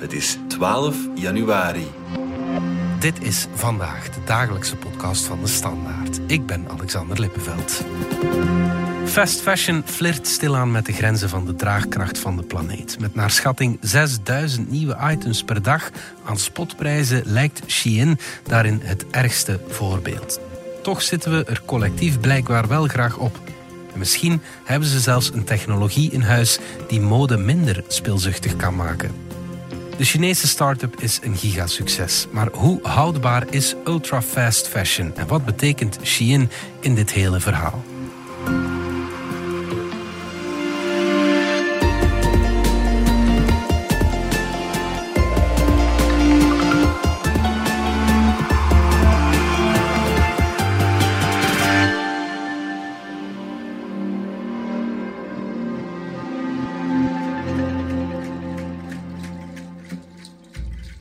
Het 0.00 0.12
is 0.12 0.38
12 0.48 0.96
januari. 1.14 1.86
Dit 2.98 3.22
is 3.22 3.46
vandaag 3.54 4.10
de 4.10 4.20
dagelijkse 4.24 4.76
podcast 4.76 5.24
van 5.24 5.40
de 5.40 5.46
Standaard. 5.46 6.20
Ik 6.26 6.46
ben 6.46 6.68
Alexander 6.68 7.20
Lippenveld. 7.20 7.84
Fast 9.04 9.40
fashion 9.40 9.82
flirt 9.84 10.26
stilaan 10.26 10.70
met 10.70 10.86
de 10.86 10.92
grenzen 10.92 11.28
van 11.28 11.46
de 11.46 11.54
draagkracht 11.54 12.18
van 12.18 12.36
de 12.36 12.42
planeet. 12.42 13.00
Met 13.00 13.14
naar 13.14 13.30
schatting 13.30 13.78
6000 13.80 14.70
nieuwe 14.70 14.98
items 15.10 15.44
per 15.44 15.62
dag 15.62 15.90
aan 16.24 16.38
spotprijzen 16.38 17.22
lijkt 17.24 17.62
Shein 17.66 18.18
daarin 18.42 18.80
het 18.82 19.06
ergste 19.10 19.60
voorbeeld. 19.68 20.40
Toch 20.82 21.02
zitten 21.02 21.30
we 21.30 21.44
er 21.44 21.62
collectief 21.64 22.20
blijkbaar 22.20 22.68
wel 22.68 22.86
graag 22.86 23.16
op. 23.16 23.38
En 23.92 23.98
misschien 23.98 24.40
hebben 24.64 24.88
ze 24.88 25.00
zelfs 25.00 25.32
een 25.32 25.44
technologie 25.44 26.10
in 26.10 26.22
huis 26.22 26.58
die 26.88 27.00
mode 27.00 27.36
minder 27.36 27.84
speelzuchtig 27.88 28.56
kan 28.56 28.76
maken. 28.76 29.29
De 30.00 30.06
Chinese 30.06 30.48
start-up 30.48 31.00
is 31.00 31.18
een 31.22 31.36
gigasucces. 31.36 32.26
Maar 32.30 32.48
hoe 32.52 32.78
houdbaar 32.82 33.46
is 33.50 33.74
ultra 33.86 34.22
fast 34.22 34.68
fashion 34.68 35.16
en 35.16 35.26
wat 35.26 35.44
betekent 35.44 35.98
Shein 36.02 36.50
in 36.80 36.94
dit 36.94 37.12
hele 37.12 37.40
verhaal? 37.40 37.82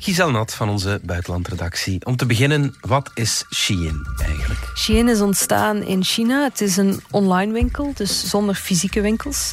Giselle 0.10 0.32
Nat 0.32 0.54
van 0.54 0.70
onze 0.70 1.00
buitenlandredactie. 1.04 2.06
Om 2.06 2.16
te 2.16 2.26
beginnen, 2.26 2.76
wat 2.82 3.12
is 3.14 3.46
Shein 3.54 4.08
eigenlijk? 4.18 4.72
Shein 4.76 5.10
is 5.10 5.22
ontstaan 5.22 5.84
in 5.84 6.04
China. 6.04 6.44
Het 6.44 6.62
is 6.62 6.78
een 6.78 7.02
online 7.12 7.54
winkel, 7.54 7.92
dus 7.96 8.30
zonder 8.30 8.56
fysieke 8.56 9.02
winkels. 9.02 9.52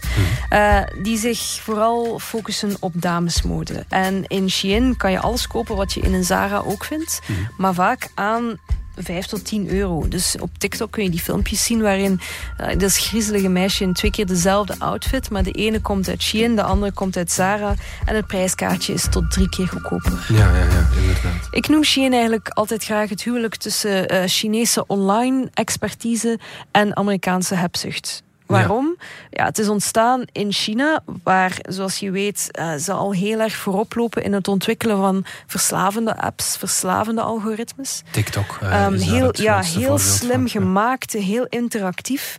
Uh, 0.51 0.81
die 1.03 1.19
zich 1.19 1.39
vooral 1.39 2.19
focussen 2.19 2.77
op 2.81 2.93
damesmode. 2.97 3.85
En 3.89 4.25
in 4.27 4.51
Shein 4.51 4.97
kan 4.97 5.11
je 5.11 5.21
alles 5.21 5.47
kopen 5.47 5.77
wat 5.77 5.93
je 5.93 6.01
in 6.01 6.15
een 6.15 6.25
Zara 6.25 6.59
ook 6.59 6.85
vindt. 6.85 7.21
Maar 7.57 7.75
vaak 7.75 8.09
aan 8.15 8.59
5 8.97 9.27
tot 9.27 9.45
10 9.45 9.69
euro. 9.69 10.09
Dus 10.09 10.37
op 10.41 10.51
TikTok 10.59 10.91
kun 10.91 11.03
je 11.03 11.11
die 11.11 11.21
filmpjes 11.21 11.65
zien 11.65 11.81
waarin 11.81 12.21
uh, 12.61 12.79
dat 12.79 12.97
griezelige 12.97 13.49
meisje 13.49 13.85
in 13.85 13.93
twee 13.93 14.11
keer 14.11 14.27
dezelfde 14.27 14.75
outfit, 14.79 15.31
maar 15.31 15.43
de 15.43 15.51
ene 15.51 15.81
komt 15.81 16.09
uit 16.09 16.23
Shein, 16.23 16.57
de 16.57 16.63
andere 16.63 16.93
komt 16.93 17.17
uit 17.17 17.33
Zara 17.33 17.75
en 18.05 18.15
het 18.15 18.27
prijskaartje 18.27 18.93
is 18.93 19.07
tot 19.11 19.31
drie 19.31 19.49
keer 19.49 19.69
goedkoper. 19.69 20.27
Ja, 20.29 20.37
ja, 20.37 20.65
ja, 20.65 20.89
inderdaad. 20.97 21.49
Ik 21.51 21.69
noem 21.69 21.85
Shein 21.85 22.13
eigenlijk 22.13 22.49
altijd 22.49 22.85
graag 22.85 23.09
het 23.09 23.23
huwelijk 23.23 23.57
tussen 23.57 24.15
uh, 24.15 24.23
Chinese 24.27 24.87
online 24.87 25.51
expertise 25.55 26.39
en 26.71 26.97
Amerikaanse 26.97 27.55
hebzucht. 27.55 28.25
Waarom? 28.47 28.97
Ja. 29.31 29.45
het 29.45 29.59
is 29.59 29.69
ontstaan 29.69 30.25
in 30.33 30.53
China, 30.53 31.03
waar, 31.23 31.57
zoals 31.69 31.99
je 31.99 32.11
weet, 32.11 32.49
uh, 32.59 32.75
ze 32.75 32.93
al 32.93 33.13
heel 33.13 33.41
erg 33.41 33.55
voorop 33.55 33.95
lopen 33.95 34.23
in 34.23 34.33
het 34.33 34.49
ontwikkelen 34.49 34.97
van 34.97 35.25
verslavende 35.47 36.17
apps, 36.17 36.57
verslavende 36.57 37.21
algoritmes. 37.21 38.03
TikTok. 38.11 38.59
Uh, 38.63 38.85
um, 38.85 38.95
heel, 38.95 39.29
ja, 39.33 39.61
heel 39.61 39.99
slim 39.99 40.49
van, 40.49 40.49
gemaakt, 40.49 41.13
heel 41.13 41.47
interactief. 41.49 42.39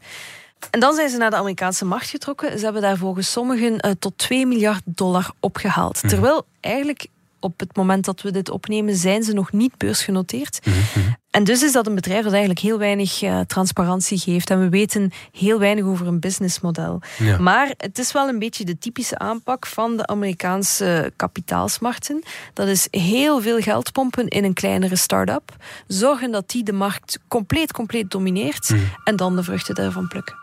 En 0.72 0.80
dan 0.80 0.96
zijn 0.96 1.10
ze 1.10 1.18
naar 1.18 1.30
de 1.30 1.36
Amerikaanse 1.36 1.86
markt 1.86 2.10
getrokken. 2.10 2.58
Ze 2.58 2.64
hebben 2.64 2.82
daar 2.82 2.98
volgens 2.98 3.32
sommigen 3.32 3.86
uh, 3.86 3.92
tot 4.00 4.18
2 4.18 4.46
miljard 4.46 4.82
dollar 4.86 5.32
opgehaald. 5.40 6.04
Mm. 6.04 6.10
Terwijl 6.10 6.46
eigenlijk 6.60 7.08
op 7.40 7.60
het 7.60 7.76
moment 7.76 8.06
dat 8.06 8.22
we 8.22 8.32
dit 8.32 8.50
opnemen, 8.50 8.96
zijn 8.96 9.24
ze 9.24 9.34
nog 9.34 9.52
niet 9.52 9.78
beursgenoteerd. 9.78 10.66
Mm 10.66 10.74
-hmm. 10.94 11.16
En 11.38 11.44
dus 11.44 11.64
is 11.64 11.72
dat 11.72 11.88
een 11.88 11.96
bedrijf 11.96 12.24
dat 12.24 12.32
eigenlijk 12.32 12.62
heel 12.62 12.78
weinig 12.78 13.24
uh, 13.24 13.40
transparantie 13.40 14.18
geeft. 14.18 14.50
En 14.50 14.60
we 14.60 14.70
weten 14.70 15.12
heel 15.32 15.60
weinig 15.60 15.86
over 15.86 16.08
een 16.08 16.20
businessmodel. 16.20 17.02
Ja. 17.18 17.38
Maar 17.38 17.74
het 17.78 18.00
is 18.00 18.12
wel 18.12 18.28
een 18.28 18.40
beetje 18.40 18.66
de 18.66 18.78
typische 18.78 19.18
aanpak 19.18 19.66
van 19.66 19.98
de 19.98 20.08
Amerikaanse 20.08 21.14
kapitaalsmarkten. 21.16 22.24
Dat 22.54 22.68
is 22.68 22.88
heel 22.92 23.42
veel 23.42 23.60
geld 23.60 23.92
pompen 23.92 24.28
in 24.28 24.44
een 24.44 24.54
kleinere 24.54 24.96
start-up. 24.96 25.56
Zorgen 25.88 26.32
dat 26.32 26.50
die 26.50 26.64
de 26.64 26.74
markt 26.74 27.20
compleet, 27.28 27.72
compleet 27.74 28.12
domineert. 28.12 28.70
Mm. 28.70 28.90
En 29.04 29.16
dan 29.16 29.36
de 29.36 29.44
vruchten 29.44 29.76
daarvan 29.76 30.08
plukken. 30.08 30.36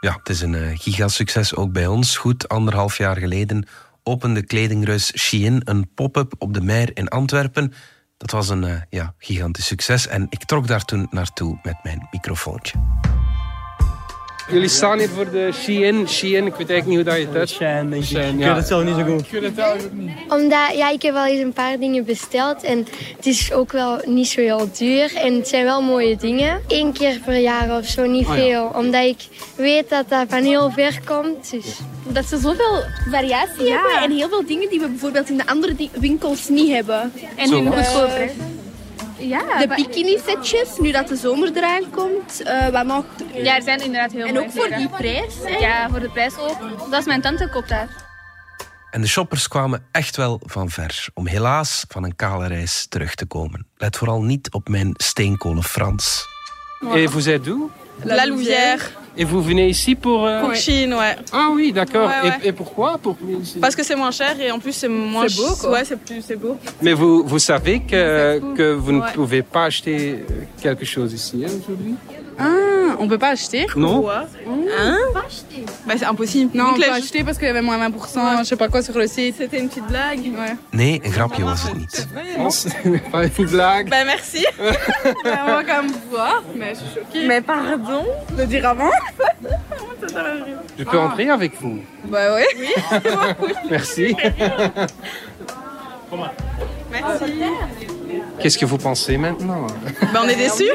Ja, 0.00 0.16
het 0.18 0.28
is 0.28 0.40
een 0.40 0.52
uh, 0.52 0.70
gigasucces 0.74 1.54
ook 1.54 1.72
bij 1.72 1.86
ons. 1.86 2.16
Goed 2.16 2.48
anderhalf 2.48 2.98
jaar 2.98 3.16
geleden 3.16 3.66
opende 4.08 4.42
kledingreus 4.42 5.18
Shein 5.18 5.60
een 5.64 5.90
pop-up 5.94 6.34
op 6.38 6.54
de 6.54 6.60
Meer 6.60 6.90
in 6.94 7.08
Antwerpen. 7.08 7.72
Dat 8.16 8.30
was 8.30 8.48
een 8.48 8.62
uh, 8.62 8.80
ja, 8.90 9.14
gigantisch 9.18 9.66
succes 9.66 10.06
en 10.06 10.26
ik 10.30 10.44
trok 10.44 10.66
daar 10.66 10.84
toen 10.84 11.06
naartoe 11.10 11.58
met 11.62 11.76
mijn 11.82 12.08
microfoontje. 12.10 12.78
Jullie 14.50 14.68
staan 14.68 14.98
hier 14.98 15.08
voor 15.08 15.30
de 15.30 15.50
Shein. 15.52 16.08
Shein, 16.08 16.46
ik 16.46 16.54
weet 16.54 16.70
eigenlijk 16.70 16.86
niet 16.86 16.96
hoe 16.96 17.04
dat 17.04 17.16
je 17.16 17.26
het 17.26 17.36
uit. 17.36 17.48
Shein, 17.48 17.90
denk 17.90 18.02
ik. 18.02 18.08
Shein, 18.08 18.38
ja. 18.38 18.46
Ik 18.46 18.46
weet 18.46 18.56
het 18.56 18.66
zelf 18.66 18.84
niet 18.84 18.94
zo 18.94 19.02
goed. 19.02 19.20
Ik 19.20 19.30
weet 19.30 19.42
het 19.42 19.58
eigenlijk 19.58 19.94
niet. 19.94 20.10
Omdat, 20.28 20.76
ja, 20.76 20.90
ik 20.90 21.02
heb 21.02 21.12
wel 21.12 21.26
eens 21.26 21.42
een 21.42 21.52
paar 21.52 21.78
dingen 21.78 22.04
besteld 22.04 22.62
en 22.62 22.86
het 23.16 23.26
is 23.26 23.52
ook 23.52 23.72
wel 23.72 24.00
niet 24.04 24.28
zo 24.28 24.40
heel 24.40 24.68
duur. 24.78 25.16
En 25.16 25.34
het 25.34 25.48
zijn 25.48 25.64
wel 25.64 25.82
mooie 25.82 26.16
dingen. 26.16 26.60
Eén 26.68 26.92
keer 26.92 27.20
per 27.24 27.38
jaar 27.38 27.78
of 27.78 27.86
zo, 27.86 28.06
niet 28.06 28.26
oh, 28.26 28.32
veel. 28.32 28.48
Ja. 28.48 28.70
Omdat 28.74 29.04
ik 29.04 29.26
weet 29.56 29.88
dat 29.88 30.08
dat 30.08 30.26
van 30.28 30.42
heel 30.42 30.70
ver 30.70 31.00
komt. 31.04 31.50
Dus. 31.50 31.78
Dat 32.08 32.24
ze 32.24 32.38
zoveel 32.38 32.82
variatie 33.10 33.64
ja. 33.64 33.72
hebben 33.72 34.02
en 34.02 34.10
heel 34.10 34.28
veel 34.28 34.46
dingen 34.46 34.68
die 34.68 34.80
we 34.80 34.88
bijvoorbeeld 34.88 35.30
in 35.30 35.36
de 35.36 35.46
andere 35.46 35.74
winkels 35.92 36.48
niet 36.48 36.70
hebben. 36.72 37.12
En 37.36 37.50
hun 37.50 37.72
goedkoper. 37.72 38.30
Ja, 39.18 39.58
de 39.58 39.74
bikini-setjes, 39.74 40.78
nu 40.78 40.90
dat 40.90 41.08
de 41.08 41.16
zomer 41.16 41.56
eraan 41.56 41.90
komt. 41.90 42.42
Uh, 42.44 42.68
wat 42.68 42.86
nog? 42.86 43.04
Ja, 43.34 43.56
er 43.56 43.62
zijn 43.62 43.80
inderdaad 43.80 44.12
heel 44.12 44.26
En 44.26 44.34
mooie 44.34 44.46
ook 44.46 44.52
voor 44.52 44.76
die 44.76 44.88
prijs. 44.88 45.34
Hè? 45.42 45.56
Ja, 45.56 45.88
voor 45.90 46.00
de 46.00 46.10
prijs 46.10 46.36
ook. 46.38 46.90
Dat 46.90 47.00
is 47.00 47.06
mijn 47.06 47.20
tante 47.20 47.48
koopt 47.48 47.68
daar. 47.68 47.88
En 48.90 49.00
de 49.00 49.06
shoppers 49.06 49.48
kwamen 49.48 49.86
echt 49.92 50.16
wel 50.16 50.40
van 50.44 50.70
ver 50.70 51.08
om 51.14 51.26
helaas 51.26 51.84
van 51.88 52.04
een 52.04 52.16
kale 52.16 52.46
reis 52.46 52.86
terug 52.88 53.14
te 53.14 53.26
komen. 53.26 53.66
Let 53.76 53.96
vooral 53.96 54.22
niet 54.22 54.52
op 54.52 54.68
mijn 54.68 54.92
steenkolen 54.96 55.62
Frans. 55.62 56.26
Et 56.94 57.10
vous 57.10 57.26
êtes 57.26 57.42
d'où 57.42 57.70
La 58.02 58.26
Louvière. 58.26 58.80
Et 59.20 59.24
vous 59.24 59.42
venez 59.42 59.68
ici 59.68 59.96
pour... 59.96 60.26
Euh... 60.26 60.40
Pour 60.42 60.54
Chine, 60.54 60.94
ouais. 60.94 61.16
Ah 61.32 61.48
oui, 61.52 61.72
d'accord. 61.72 62.08
Ouais, 62.08 62.28
ouais. 62.30 62.36
et, 62.44 62.48
et, 62.48 62.52
pourquoi 62.52 62.98
pour... 62.98 63.16
Parce 63.60 63.74
que 63.74 63.82
c'est 63.84 63.96
moins 63.96 64.12
cher 64.12 64.40
et 64.40 64.50
en 64.52 64.60
plus 64.60 64.72
c'est 64.72 64.86
moins... 64.88 65.26
C'est 65.28 65.36
beau, 65.36 65.54
quoi. 65.60 65.70
Ouais, 65.72 65.84
c'est 65.84 65.98
plus... 65.98 66.22
c'est 66.24 66.36
beau. 66.36 66.56
Mais 66.80 66.92
vous, 66.92 67.24
vous 67.26 67.40
savez 67.40 67.80
que, 67.80 68.38
que 68.54 68.72
vous 68.72 68.92
ne 68.92 69.00
pouvez 69.12 69.42
pas 69.42 69.64
acheter 69.64 70.24
quelque 70.62 70.84
chose 70.84 71.12
ici 71.12 71.44
hein, 71.44 71.50
aujourd'hui? 71.60 71.94
Ah, 72.40 72.94
on 73.00 73.08
peut 73.08 73.18
pas 73.18 73.30
acheter? 73.30 73.66
Non. 73.74 73.94
Pourquoi 73.94 74.26
Hein? 74.78 74.96
Bah 75.86 75.94
c'est 75.96 76.04
impossible. 76.04 76.56
Non, 76.56 76.66
on 76.70 76.74
peut 76.74 76.82
les- 76.82 76.88
acheter 76.88 77.24
parce 77.24 77.36
qu'il 77.36 77.48
y 77.48 77.50
avait 77.50 77.62
moins 77.62 77.78
20%, 77.88 78.38
je 78.38 78.44
sais 78.44 78.54
pas 78.56 78.68
quoi 78.68 78.80
sur 78.82 78.96
le 78.96 79.08
site. 79.08 79.34
C'était 79.38 79.58
une 79.58 79.68
petite 79.68 79.86
blague. 79.88 80.20
Ouais. 80.20 80.54
Nee, 80.72 81.00
een 81.02 81.10
grapje 81.10 81.42
was 81.42 81.62
het 81.64 81.76
niet. 81.76 82.06
Non, 82.36 82.50
ce 82.50 82.68
n'est 82.84 83.02
pas 83.10 83.24
une 83.24 83.46
blague. 83.46 83.88
Bah 83.90 84.04
merci. 84.04 84.46
Bah, 85.24 85.44
on 85.46 85.52
va 85.52 85.64
quand 85.64 85.82
même 85.82 85.92
voir, 86.10 86.42
mais 86.54 86.74
je 86.74 86.80
suis 86.80 86.94
choquée. 86.94 87.26
Mais 87.26 87.40
pardon? 87.40 88.04
Le 88.36 88.46
dire 88.46 88.66
avant? 88.68 88.90
Je 90.78 90.84
peux 90.84 90.98
entrer 90.98 91.28
avec 91.30 91.60
vous 91.60 91.80
Bah 92.04 92.34
ouais. 92.34 92.46
Merci. 93.70 94.14
Merci. 96.90 97.24
Qu'est-ce 98.40 98.58
que 98.58 98.64
vous 98.66 98.78
pensez 98.78 99.16
maintenant 99.18 99.66
Bah 100.12 100.20
on 100.24 100.28
est 100.28 100.36
déçus. 100.36 100.70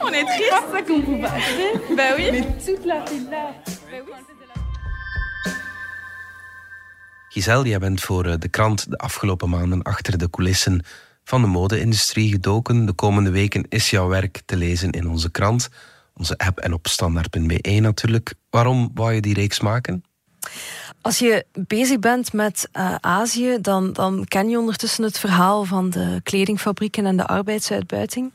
On 0.00 0.08
est 0.08 0.24
triste. 0.24 0.52
C'est 0.52 0.72
ça 0.72 0.82
qu'on 0.82 1.00
peut 1.00 1.20
pas. 1.20 1.34
Bah 1.96 2.14
oui. 2.16 2.28
Mais 2.32 2.42
toute 2.42 2.84
la 2.84 3.04
file 3.06 3.28
là. 3.30 3.52
Giselle, 7.36 7.68
jij 7.68 7.78
bent 7.78 8.00
voor 8.00 8.26
eh, 8.26 8.38
de 8.38 8.48
krant 8.48 8.90
de 8.90 8.96
afgelopen 8.96 9.48
maanden 9.48 9.82
achter 9.82 10.18
de 10.18 10.30
coulissen 10.30 10.82
van 11.24 11.40
de 11.40 11.46
mode-industrie 11.46 12.30
gedoken. 12.30 12.86
De 12.86 12.92
komende 12.92 13.30
weken 13.30 13.64
is 13.68 13.90
jouw 13.90 14.08
werk 14.08 14.42
te 14.44 14.56
lezen 14.56 14.90
in 14.90 15.08
onze 15.08 15.30
krant, 15.30 15.68
onze 16.16 16.38
app 16.38 16.58
en 16.58 16.72
op 16.72 16.86
standaard.be 16.86 17.70
natuurlijk. 17.70 18.34
Waarom 18.50 18.90
wou 18.94 19.12
je 19.12 19.20
die 19.20 19.34
reeks 19.34 19.60
maken? 19.60 20.04
Als 21.00 21.18
je 21.18 21.46
bezig 21.52 21.98
bent 21.98 22.32
met 22.32 22.68
uh, 22.72 22.94
Azië, 23.00 23.58
dan, 23.60 23.92
dan 23.92 24.24
ken 24.24 24.48
je 24.48 24.58
ondertussen 24.58 25.04
het 25.04 25.18
verhaal 25.18 25.64
van 25.64 25.90
de 25.90 26.20
kledingfabrieken 26.22 27.06
en 27.06 27.16
de 27.16 27.26
arbeidsuitbuiting. 27.26 28.32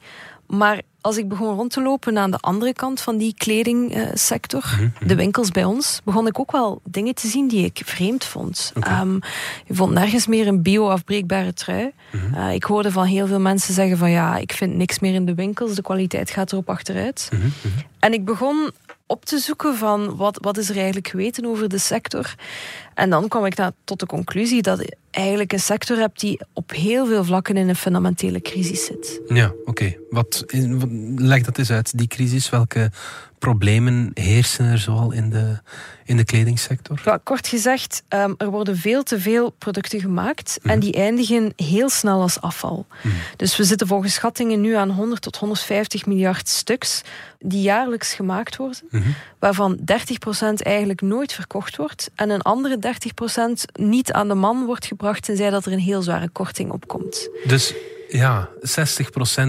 Maar 0.47 0.81
als 1.01 1.18
ik 1.18 1.27
begon 1.27 1.56
rond 1.56 1.71
te 1.71 1.81
lopen 1.81 2.18
aan 2.18 2.31
de 2.31 2.38
andere 2.38 2.74
kant 2.74 3.01
van 3.01 3.18
die 3.18 3.33
kledingsector, 3.38 4.63
uh, 4.65 4.71
mm-hmm. 4.71 5.07
de 5.07 5.15
winkels 5.15 5.50
bij 5.50 5.63
ons, 5.63 6.01
begon 6.03 6.27
ik 6.27 6.39
ook 6.39 6.51
wel 6.51 6.81
dingen 6.83 7.15
te 7.15 7.27
zien 7.27 7.48
die 7.48 7.65
ik 7.65 7.81
vreemd 7.86 8.25
vond. 8.25 8.71
Okay. 8.77 9.01
Um, 9.01 9.19
je 9.65 9.74
vond 9.74 9.94
nergens 9.94 10.27
meer 10.27 10.48
een 10.48 10.62
bio-afbreekbare 10.62 11.53
trui. 11.53 11.92
Mm-hmm. 12.12 12.36
Uh, 12.36 12.53
ik 12.53 12.63
hoorde 12.63 12.92
van 12.92 13.06
heel 13.06 13.27
veel 13.27 13.39
mensen 13.39 13.74
zeggen 13.74 13.98
van 13.98 14.09
ja, 14.12 14.38
ik 14.38 14.51
vind 14.51 14.75
niks 14.75 15.00
meer 15.00 15.13
in 15.13 15.25
de 15.25 15.36
winkels, 15.36 15.75
de 15.75 15.81
kwaliteit 15.81 16.30
gaat 16.30 16.51
erop 16.51 16.69
achteruit. 16.69 17.30
Mhm. 17.33 17.48
En 18.00 18.13
ik 18.13 18.25
begon 18.25 18.71
op 19.11 19.25
te 19.25 19.37
zoeken 19.37 19.75
van 19.75 20.15
wat, 20.15 20.37
wat 20.41 20.57
is 20.57 20.69
er 20.69 20.75
eigenlijk 20.75 21.07
geweten 21.07 21.45
over 21.45 21.69
de 21.69 21.77
sector. 21.77 22.35
En 22.93 23.09
dan 23.09 23.27
kwam 23.27 23.45
ik 23.45 23.55
tot 23.83 23.99
de 23.99 24.05
conclusie 24.05 24.61
dat 24.61 24.79
je 24.79 24.97
eigenlijk 25.11 25.53
een 25.53 25.59
sector 25.59 25.97
hebt 25.97 26.19
die 26.19 26.39
op 26.53 26.71
heel 26.71 27.05
veel 27.05 27.23
vlakken 27.23 27.57
in 27.57 27.69
een 27.69 27.75
fundamentele 27.75 28.41
crisis 28.41 28.85
zit. 28.85 29.21
Ja, 29.27 29.53
oké. 29.65 29.95
Wat, 30.09 30.45
leg 31.15 31.43
dat 31.43 31.57
eens 31.57 31.71
uit, 31.71 31.97
die 31.97 32.07
crisis. 32.07 32.49
Welke 32.49 32.91
problemen 33.41 34.11
heersen 34.13 34.65
er 34.65 34.77
zoal 34.77 35.11
in 35.11 35.29
de, 35.29 35.57
in 36.05 36.17
de 36.17 36.23
kledingsector? 36.23 37.01
Ja, 37.05 37.19
kort 37.23 37.47
gezegd, 37.47 38.03
um, 38.09 38.35
er 38.38 38.49
worden 38.49 38.77
veel 38.77 39.03
te 39.03 39.19
veel 39.19 39.49
producten 39.49 39.99
gemaakt 39.99 40.59
en 40.63 40.77
mhm. 40.77 40.79
die 40.79 40.93
eindigen 40.93 41.53
heel 41.55 41.89
snel 41.89 42.21
als 42.21 42.41
afval. 42.41 42.85
Mm. 43.01 43.11
Dus 43.35 43.57
we 43.57 43.63
zitten 43.63 43.88
volgens 43.88 44.13
schattingen 44.13 44.61
nu 44.61 44.75
aan 44.75 44.89
100 44.89 45.21
tot 45.21 45.38
150 45.38 46.05
miljard 46.05 46.47
stuks 46.47 47.01
die 47.39 47.61
jaarlijks 47.61 48.13
gemaakt 48.13 48.55
worden, 48.55 48.79
mm 48.89 49.01
-hmm. 49.01 49.15
waarvan 49.39 49.79
30% 49.79 49.83
eigenlijk 50.53 51.01
nooit 51.01 51.33
verkocht 51.33 51.77
wordt 51.77 52.11
en 52.15 52.29
een 52.29 52.41
andere 52.41 52.77
30% 52.77 53.51
niet 53.73 54.11
aan 54.11 54.27
de 54.27 54.33
man 54.33 54.65
wordt 54.65 54.85
gebracht 54.85 55.23
tenzij 55.23 55.49
dat 55.49 55.65
er 55.65 55.71
een 55.71 55.79
heel 55.79 56.01
zware 56.01 56.29
korting 56.29 56.71
op 56.71 56.88
komt. 56.88 57.29
Dus 57.45 57.73
ja, 58.09 58.49
60% 58.49 58.53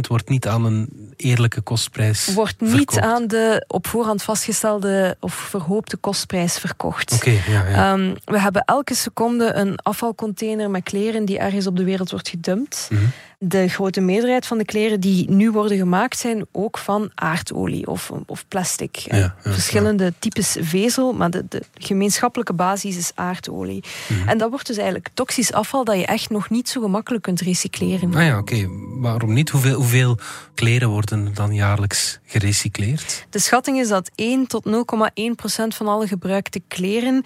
wordt 0.09 0.29
niet 0.29 0.47
aan 0.47 0.65
een 0.65 1.12
eerlijke 1.23 1.61
kostprijs 1.61 2.35
Wordt 2.35 2.61
niet 2.61 2.99
aan 2.99 3.27
de 3.27 3.65
op 3.67 3.87
voorhand 3.87 4.23
vastgestelde 4.23 5.17
of 5.21 5.35
verhoopte 5.35 5.97
kostprijs 5.97 6.59
verkocht. 6.59 7.13
Oké, 7.13 7.39
ja, 7.49 7.69
ja. 7.69 7.93
Um, 7.93 8.15
we 8.25 8.41
hebben 8.41 8.63
elke 8.65 8.95
seconde 8.95 9.55
een 9.55 9.77
afvalcontainer 9.77 10.71
met 10.71 10.83
kleren 10.83 11.25
die 11.25 11.39
ergens 11.39 11.67
op 11.67 11.77
de 11.77 11.85
wereld 11.85 12.11
wordt 12.11 12.29
gedumpt. 12.29 12.89
Mm 12.91 13.13
de 13.45 13.69
grote 13.69 14.01
meerderheid 14.01 14.47
van 14.47 14.59
de 14.59 14.65
kleren 14.65 15.01
die 15.01 15.31
nu 15.31 15.51
worden 15.51 15.77
gemaakt 15.77 16.19
zijn 16.19 16.47
ook 16.53 16.79
van 16.79 17.11
aardolie 17.15 17.87
of, 17.87 18.13
of 18.27 18.45
plastic. 18.49 19.05
Verschillende 19.41 20.13
types 20.19 20.57
vezel, 20.61 21.13
maar 21.13 21.31
de, 21.31 21.45
de, 21.49 21.63
gemeenschappelijke 21.75 22.53
basis 22.53 22.97
is 22.97 23.13
aardolie. 23.15 23.85
Mhm. 24.09 24.29
En 24.29 24.39
dat 24.39 24.51
wordt 24.51 24.67
dus 24.67 24.77
eigenlijk 24.77 25.09
toxisch 25.15 25.53
afval 25.53 25.85
dat 25.85 25.97
je 25.97 26.07
echt 26.07 26.31
nog 26.31 26.51
niet 26.51 26.69
zo 26.69 26.81
gemakkelijk 26.81 27.23
kunt 27.23 27.41
recycleren. 27.41 28.15
Ah 28.15 28.25
ja, 28.25 28.39
oké. 28.39 28.69
Waarom 29.01 29.33
niet? 29.33 29.51
Hoeveel, 29.51 29.75
hoeveel 29.75 30.19
kleren 30.55 30.89
worden 30.89 31.12
dan 31.35 31.55
jaarlijks 31.55 32.19
gerecycleerd? 32.26 33.26
De 33.31 33.38
schatting 33.38 33.79
is 33.79 33.88
dat 33.88 34.11
1 34.14 34.47
tot 34.47 34.67
0,1 34.67 35.23
procent 35.37 35.75
van 35.75 35.87
alle 35.88 36.06
gebruikte 36.06 36.62
kleren 36.69 37.23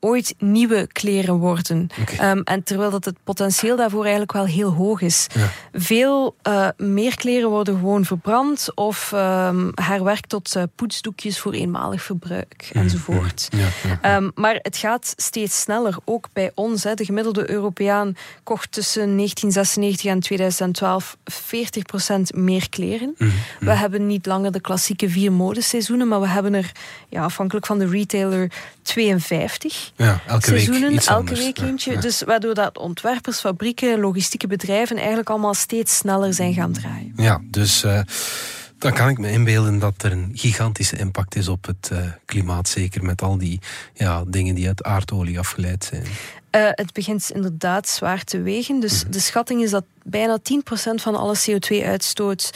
ooit 0.00 0.34
nieuwe 0.38 0.88
kleren 0.92 1.34
worden. 1.34 1.88
Ehm, 2.18 2.40
en 2.44 2.62
terwijl 2.62 2.90
dat 2.90 3.04
het 3.04 3.16
potentieel 3.24 3.76
daarvoor 3.76 4.02
eigenlijk 4.02 4.32
wel 4.32 4.44
heel 4.44 4.70
hoog 4.70 5.00
is. 5.00 5.26
Veel 5.72 6.36
uh, 6.48 6.68
meer 6.76 7.16
kleren 7.16 7.50
worden 7.50 7.74
gewoon 7.74 8.04
verbrand 8.04 8.68
of 8.74 9.12
um, 9.14 9.70
herwerkt 9.74 10.28
tot 10.28 10.56
uh, 10.56 10.62
poetsdoekjes 10.74 11.38
voor 11.38 11.52
eenmalig 11.52 12.02
verbruik 12.02 12.70
mm, 12.72 12.82
enzovoort. 12.82 13.48
Ja, 13.92 14.16
um, 14.16 14.32
maar 14.34 14.58
het 14.62 14.76
gaat 14.76 15.14
steeds 15.16 15.60
sneller, 15.60 15.96
ook 16.04 16.28
bij 16.32 16.50
ons. 16.54 16.84
Hè. 16.84 16.94
De 16.94 17.04
gemiddelde 17.04 17.50
Europeaan 17.50 18.16
kocht 18.42 18.72
tussen 18.72 19.16
1996 19.16 20.10
en 20.10 20.20
2012 20.20 21.16
40% 21.32 22.36
meer 22.36 22.68
kleren. 22.68 23.14
Mm, 23.18 23.32
we 23.60 23.72
hebben 23.72 24.06
niet 24.06 24.26
langer 24.26 24.52
de 24.52 24.60
klassieke 24.60 25.08
vier 25.08 25.32
modeseizoenen, 25.32 26.08
maar 26.08 26.20
we 26.20 26.28
hebben 26.28 26.54
er, 26.54 26.72
ja, 27.08 27.22
afhankelijk 27.22 27.66
van 27.66 27.78
de 27.78 27.88
retailer, 27.88 28.52
52 28.82 29.85
ja, 29.96 30.20
elke 30.26 30.46
seizoenen, 30.46 30.90
week 30.90 31.04
elke 31.04 31.34
week 31.34 31.58
eentje. 31.58 31.98
Dus 31.98 32.22
waardoor 32.22 32.54
dat 32.54 32.78
ontwerpers, 32.78 33.40
fabrieken, 33.40 34.00
logistieke 34.00 34.46
bedrijven 34.46 34.96
eigenlijk 34.96 35.30
allemaal 35.30 35.54
steeds 35.54 35.96
sneller 35.96 36.34
zijn 36.34 36.54
gaan 36.54 36.72
draaien. 36.72 37.12
Ja, 37.16 37.40
dus 37.44 37.84
uh, 37.84 38.00
dan 38.78 38.92
kan 38.92 39.08
ik 39.08 39.18
me 39.18 39.30
inbeelden 39.30 39.78
dat 39.78 40.02
er 40.02 40.12
een 40.12 40.30
gigantische 40.34 40.96
impact 40.96 41.36
is 41.36 41.48
op 41.48 41.66
het 41.66 41.90
uh, 41.92 41.98
klimaat, 42.24 42.68
zeker 42.68 43.04
met 43.04 43.22
al 43.22 43.38
die 43.38 43.60
ja, 43.94 44.24
dingen 44.26 44.54
die 44.54 44.66
uit 44.66 44.82
aardolie 44.82 45.38
afgeleid 45.38 45.84
zijn. 45.84 46.02
Uh, 46.02 46.68
het 46.70 46.92
begint 46.92 47.30
inderdaad 47.30 47.88
zwaar 47.88 48.24
te 48.24 48.40
wegen. 48.40 48.80
Dus 48.80 49.02
mhm. 49.02 49.12
de 49.12 49.20
schatting 49.20 49.62
is 49.62 49.70
dat 49.70 49.84
bijna 50.02 50.38
10% 50.38 50.42
van 50.94 51.16
alle 51.16 51.36
CO2-uitstoot 51.36 52.50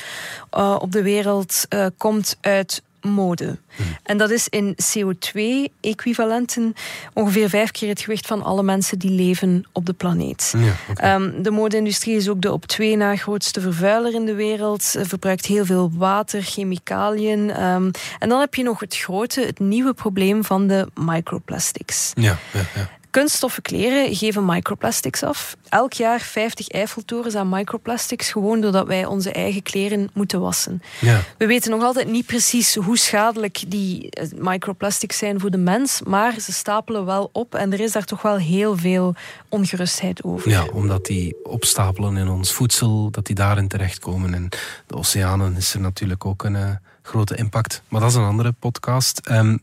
op 0.78 0.92
de 0.92 1.02
wereld 1.02 1.66
komt 1.96 2.36
uit 2.40 2.82
mode. 3.02 3.58
En 4.02 4.18
dat 4.18 4.30
is 4.30 4.48
in 4.48 4.76
CO2-equivalenten 4.76 6.74
ongeveer 7.12 7.48
vijf 7.48 7.70
keer 7.70 7.88
het 7.88 8.00
gewicht 8.00 8.26
van 8.26 8.42
alle 8.42 8.62
mensen 8.62 8.98
die 8.98 9.10
leven 9.10 9.64
op 9.72 9.86
de 9.86 9.92
planeet. 9.92 10.54
Ja, 10.56 10.74
ehm, 10.94 11.42
de 11.42 11.50
mode-industrie 11.50 12.16
is 12.16 12.28
ook 12.28 12.40
de 12.40 12.52
op 12.52 12.66
twee 12.66 12.96
na 12.96 13.16
grootste 13.16 13.60
vervuiler 13.60 14.14
in 14.14 14.24
de 14.24 14.34
wereld. 14.34 14.94
verbruikt 15.00 15.46
heel 15.46 15.64
veel 15.64 15.90
water, 15.94 16.42
chemicaliën. 16.42 17.50
Ehm, 17.50 17.90
en 18.18 18.28
dan 18.28 18.40
heb 18.40 18.54
je 18.54 18.62
nog 18.62 18.80
het 18.80 18.96
grote, 18.96 19.40
het 19.40 19.58
nieuwe 19.58 19.94
probleem 19.94 20.44
van 20.44 20.66
de 20.66 20.88
microplastics. 20.94 22.12
Ja, 22.14 22.38
ja, 22.52 22.60
ja. 22.74 22.98
Kunststoffen 23.10 23.62
kleren 23.62 24.16
geven 24.16 24.44
microplastics 24.44 25.22
af. 25.22 25.56
Elk 25.68 25.92
jaar 25.92 26.20
50 26.20 26.68
Eiffeltorens 26.68 27.34
aan 27.34 27.48
microplastics, 27.48 28.30
gewoon 28.30 28.60
doordat 28.60 28.86
wij 28.86 29.04
onze 29.04 29.32
eigen 29.32 29.62
kleren 29.62 30.10
moeten 30.14 30.40
wassen. 30.40 30.82
Ja. 31.00 31.20
We 31.38 31.46
weten 31.46 31.70
nog 31.70 31.82
altijd 31.82 32.08
niet 32.08 32.26
precies 32.26 32.74
hoe 32.74 32.98
schadelijk 32.98 33.64
die 33.66 34.10
eh, 34.10 34.28
microplastics 34.36 35.18
zijn 35.18 35.40
voor 35.40 35.50
de 35.50 35.58
mens, 35.58 36.02
maar 36.02 36.40
ze 36.40 36.52
stapelen 36.52 37.04
wel 37.04 37.30
op 37.32 37.54
en 37.54 37.72
er 37.72 37.80
is 37.80 37.92
daar 37.92 38.04
toch 38.04 38.22
wel 38.22 38.36
heel 38.36 38.76
veel 38.76 39.14
ongerustheid 39.48 40.24
over. 40.24 40.50
Ja, 40.50 40.64
omdat 40.72 41.06
die 41.06 41.36
opstapelen 41.44 42.16
in 42.16 42.28
ons 42.28 42.52
voedsel, 42.52 43.10
dat 43.10 43.26
die 43.26 43.34
daarin 43.34 43.68
terechtkomen. 43.68 44.34
En 44.34 44.48
de 44.86 44.96
oceanen 44.96 45.56
is 45.56 45.74
er 45.74 45.80
natuurlijk 45.80 46.24
ook 46.24 46.44
een 46.44 46.54
uh, 46.54 46.70
grote 47.02 47.36
impact. 47.36 47.82
Maar 47.88 48.00
dat 48.00 48.10
is 48.10 48.16
een 48.16 48.22
andere 48.22 48.52
podcast. 48.52 49.30
Um, 49.30 49.60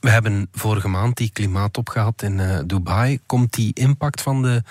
we 0.00 0.10
hebben 0.10 0.48
vorige 0.52 0.88
maand 0.88 1.16
die 1.16 1.30
klimaattop 1.32 1.88
gehad 1.88 2.22
in 2.22 2.38
uh, 2.38 2.58
Dubai. 2.66 3.18
Komt 3.26 3.52
die 3.52 3.74
impact 3.74 4.20
van 4.20 4.42
de 4.42 4.62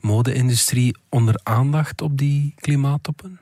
mode-industrie 0.00 0.96
onder 1.08 1.40
aandacht 1.42 2.00
op 2.00 2.18
die 2.18 2.54
klimaattoppen? 2.56 3.40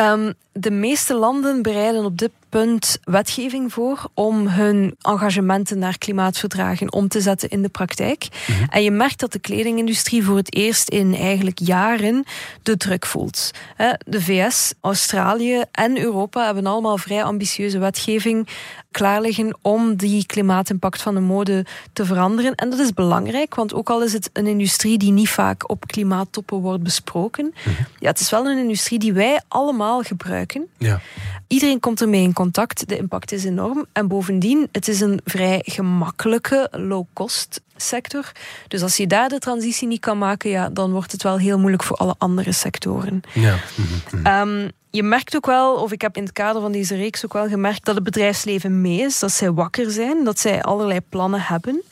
Um, 0.00 0.34
de 0.52 0.70
meeste 0.70 1.14
landen 1.14 1.62
bereiden 1.62 2.04
op 2.04 2.18
dit 2.18 2.30
punt 2.48 2.98
wetgeving 3.04 3.72
voor 3.72 4.08
om 4.14 4.46
hun 4.46 4.96
engagementen 5.00 5.78
naar 5.78 5.98
klimaatverdragen 5.98 6.92
om 6.92 7.08
te 7.08 7.20
zetten 7.20 7.48
in 7.48 7.62
de 7.62 7.68
praktijk. 7.68 8.28
Mhm. 8.46 8.64
En 8.70 8.82
je 8.82 8.90
merkt 8.90 9.20
dat 9.20 9.32
de 9.32 9.38
kledingindustrie 9.38 10.24
voor 10.24 10.36
het 10.36 10.54
eerst 10.54 10.88
in 10.88 11.14
eigenlijk 11.14 11.58
jaren 11.58 12.24
de 12.62 12.76
druk 12.76 13.06
voelt. 13.06 13.50
De 13.98 14.22
VS, 14.22 14.74
Australië 14.80 15.64
en 15.72 15.98
Europa 15.98 16.44
hebben 16.44 16.66
allemaal 16.66 16.98
vrij 16.98 17.24
ambitieuze 17.24 17.78
wetgeving 17.78 18.48
klaar 18.90 19.20
liggen 19.20 19.58
om 19.62 19.96
die 19.96 20.26
klimaatimpact 20.26 21.02
van 21.02 21.14
de 21.14 21.20
mode 21.20 21.66
te 21.92 22.04
veranderen. 22.04 22.54
En 22.54 22.70
dat 22.70 22.78
is 22.78 22.92
belangrijk, 22.92 23.54
want 23.54 23.74
ook 23.74 23.90
al 23.90 24.02
is 24.02 24.12
het 24.12 24.30
een 24.32 24.46
industrie 24.46 24.98
die 24.98 25.12
niet 25.12 25.28
vaak 25.28 25.70
op 25.70 25.86
klimaattoppen 25.86 26.58
wordt 26.58 26.82
besproken, 26.82 27.54
mhm. 27.64 27.82
ja, 27.98 28.08
het 28.08 28.20
is 28.20 28.30
wel 28.30 28.46
een 28.46 28.58
industrie 28.58 28.98
die 28.98 29.12
wij 29.12 29.40
allemaal 29.48 29.85
gebruiken. 30.02 30.66
Ja. 30.78 31.00
Iedereen 31.46 31.80
komt 31.80 32.00
ermee 32.00 32.22
in 32.22 32.32
contact, 32.32 32.88
de 32.88 32.96
impact 32.96 33.32
is 33.32 33.44
enorm. 33.44 33.86
En 33.92 34.08
bovendien, 34.08 34.68
het 34.72 34.88
is 34.88 35.00
een 35.00 35.20
vrij 35.24 35.62
gemakkelijke, 35.64 36.68
low-cost 36.70 37.60
sector. 37.76 38.32
Dus 38.68 38.82
als 38.82 38.96
je 38.96 39.06
daar 39.06 39.28
de 39.28 39.38
transitie 39.38 39.88
niet 39.88 40.00
kan 40.00 40.18
maken, 40.18 40.50
ja, 40.50 40.68
dan 40.68 40.92
wordt 40.92 41.12
het 41.12 41.22
wel 41.22 41.38
heel 41.38 41.58
moeilijk 41.58 41.82
voor 41.82 41.96
alle 41.96 42.14
andere 42.18 42.52
sectoren. 42.52 43.20
Ja. 43.32 43.56
Mhm, 43.76 44.16
mhm. 44.16 44.26
Ehm, 44.26 44.68
je 44.90 45.02
merkt 45.02 45.36
ook 45.36 45.46
wel, 45.46 45.74
of 45.74 45.92
ik 45.92 46.00
heb 46.00 46.16
in 46.16 46.22
het 46.22 46.32
kader 46.32 46.62
van 46.62 46.72
deze 46.72 46.96
reeks 46.96 47.24
ook 47.24 47.32
wel 47.32 47.48
gemerkt, 47.48 47.84
dat 47.84 47.94
het 47.94 48.04
bedrijfsleven 48.04 48.80
mee 48.80 49.00
is, 49.00 49.18
dat 49.18 49.32
zij 49.32 49.52
wakker 49.52 49.90
zijn, 49.90 50.24
dat 50.24 50.38
zij 50.38 50.62
allerlei 50.62 51.00
plannen 51.08 51.40
hebben 51.40 51.82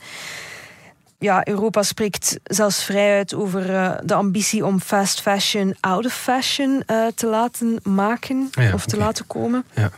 ja, 1.25 1.47
Europa 1.47 1.83
spreekt 1.83 2.39
zelfs 2.43 2.83
vrij 2.83 3.17
uit 3.17 3.33
over 3.33 3.69
uh, 3.69 3.91
de 4.03 4.13
ambitie 4.13 4.65
om 4.65 4.79
fast 4.79 5.21
fashion 5.21 5.75
out 5.79 6.05
of 6.05 6.13
fashion 6.13 6.83
uh, 6.87 7.07
te 7.15 7.27
laten 7.27 7.79
maken 7.83 8.47
ja, 8.51 8.73
of 8.73 8.85
te 8.85 8.97
laten 8.97 9.27
komen. 9.27 9.65
Ja. 9.75 9.91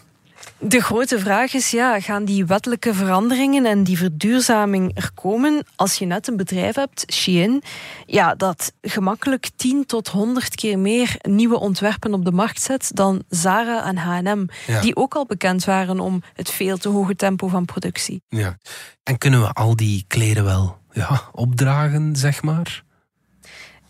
De 0.59 0.81
grote 0.81 1.19
vraag 1.19 1.53
is, 1.53 1.71
ja, 1.71 1.99
gaan 1.99 2.25
die 2.25 2.45
wettelijke 2.45 2.93
veranderingen 2.93 3.65
en 3.65 3.83
die 3.83 3.97
verduurzaming 3.97 4.91
er 4.93 5.11
komen 5.13 5.63
als 5.75 5.95
je 5.95 6.05
net 6.05 6.27
een 6.27 6.37
bedrijf 6.37 6.75
hebt, 6.75 7.05
Shein, 7.13 7.61
ja, 8.05 8.35
dat 8.35 8.73
gemakkelijk 8.81 9.49
10 9.55 9.85
tot 9.85 10.07
100 10.07 10.55
keer 10.55 10.79
meer 10.79 11.15
nieuwe 11.21 11.59
ontwerpen 11.59 12.13
op 12.13 12.25
de 12.25 12.31
markt 12.31 12.61
zet 12.61 12.91
dan 12.93 13.23
Zara 13.29 13.85
en 13.85 13.97
H&M, 13.97 14.45
die 14.81 14.95
ook 14.95 15.15
al 15.15 15.25
bekend 15.25 15.65
waren 15.65 15.99
om 15.99 16.23
het 16.33 16.49
veel 16.49 16.77
te 16.77 16.89
hoge 16.89 17.15
tempo 17.15 17.47
van 17.47 17.65
productie. 17.65 18.21
Ja. 18.29 18.57
En 19.03 19.17
kunnen 19.17 19.41
we 19.41 19.53
al 19.53 19.75
die 19.75 20.05
kleren 20.07 20.43
wel 20.43 20.77
ja, 20.97 21.21
opdragen, 21.31 22.15
zeg 22.15 22.41
maar? 22.41 22.83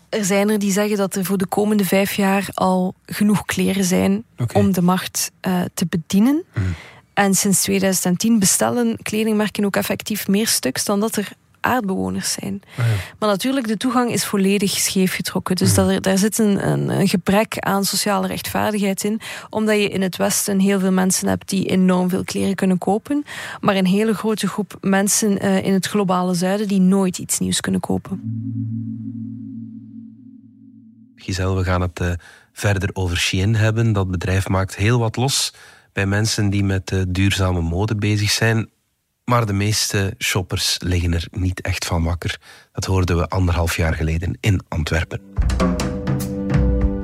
Er 0.08 0.24
zijn 0.24 0.50
er 0.50 0.58
die 0.58 0.72
zeggen 0.72 0.96
dat 0.96 1.14
er 1.14 1.24
voor 1.24 1.38
de 1.38 1.46
komende 1.46 1.84
vijf 1.84 2.12
jaar 2.12 2.48
al 2.54 2.94
genoeg 3.06 3.44
kleren 3.44 3.84
zijn 3.84 4.24
om 4.52 4.72
de 4.72 4.82
markt 4.82 5.30
uh, 5.46 5.62
te 5.74 5.86
bedienen. 5.86 6.44
Mhm. 6.54 6.64
En 7.14 7.34
sinds 7.34 7.62
2010 7.62 8.38
bestellen 8.38 8.96
kledingmerken 9.02 9.64
ook 9.64 9.76
effectief 9.76 10.28
meer 10.28 10.46
stuks 10.46 10.84
dan 10.84 11.00
dat 11.00 11.16
er 11.16 11.32
aardbewoners 11.68 12.32
zijn. 12.32 12.60
Ah, 12.76 12.84
maar 13.18 13.28
natuurlijk, 13.28 13.66
de 13.66 13.76
toegang 13.76 14.10
is 14.10 14.24
volledig 14.24 14.70
scheef 14.70 15.14
getrokken. 15.14 15.56
Dus 15.56 15.68
mm. 15.68 15.74
daar, 15.74 16.00
daar 16.00 16.18
zit 16.18 16.38
een, 16.38 16.68
een, 16.68 16.88
een, 16.88 17.08
gebrek 17.08 17.58
aan 17.58 17.84
sociale 17.84 18.26
rechtvaardigheid 18.26 19.04
in. 19.04 19.20
Omdat 19.50 19.76
je 19.76 19.88
in 19.88 20.02
het 20.02 20.16
Westen 20.16 20.58
heel 20.58 20.80
veel 20.80 20.92
mensen 20.92 21.28
hebt 21.28 21.48
die 21.48 21.66
enorm 21.66 22.08
veel 22.08 22.24
kleren 22.24 22.54
kunnen 22.54 22.78
kopen. 22.78 23.24
Maar 23.60 23.76
een 23.76 23.86
hele 23.86 24.14
grote 24.14 24.48
groep 24.48 24.76
mensen 24.80 25.44
uh, 25.44 25.64
in 25.64 25.72
het 25.72 25.86
globale 25.86 26.34
zuiden 26.34 26.68
die 26.68 26.80
nooit 26.80 27.18
iets 27.18 27.38
nieuws 27.38 27.60
kunnen 27.60 27.80
kopen. 27.80 28.20
Giselle, 31.16 31.56
we 31.56 31.64
gaan 31.64 31.80
het 31.80 32.00
uh, 32.00 32.12
verder 32.52 32.90
over 32.92 33.16
Shein 33.16 33.54
hebben. 33.54 33.92
Dat 33.92 34.10
bedrijf 34.10 34.48
maakt 34.48 34.76
heel 34.76 34.98
wat 34.98 35.16
los 35.16 35.52
bij 35.92 36.06
mensen 36.06 36.50
die 36.50 36.64
met 36.64 36.90
uh, 36.90 37.02
duurzame 37.08 37.60
mode 37.60 37.94
bezig 37.94 38.30
zijn. 38.30 38.68
Maar 39.28 39.46
de 39.46 39.52
meeste 39.52 40.14
shoppers 40.18 40.76
liggen 40.78 41.14
er 41.14 41.26
niet 41.30 41.60
echt 41.60 41.84
van 41.84 42.04
wakker. 42.04 42.38
Dat 42.72 42.84
hoorden 42.84 43.16
we 43.18 43.28
anderhalf 43.28 43.76
jaar 43.76 43.94
geleden 43.94 44.38
in 44.40 44.60
Antwerpen. 44.68 45.20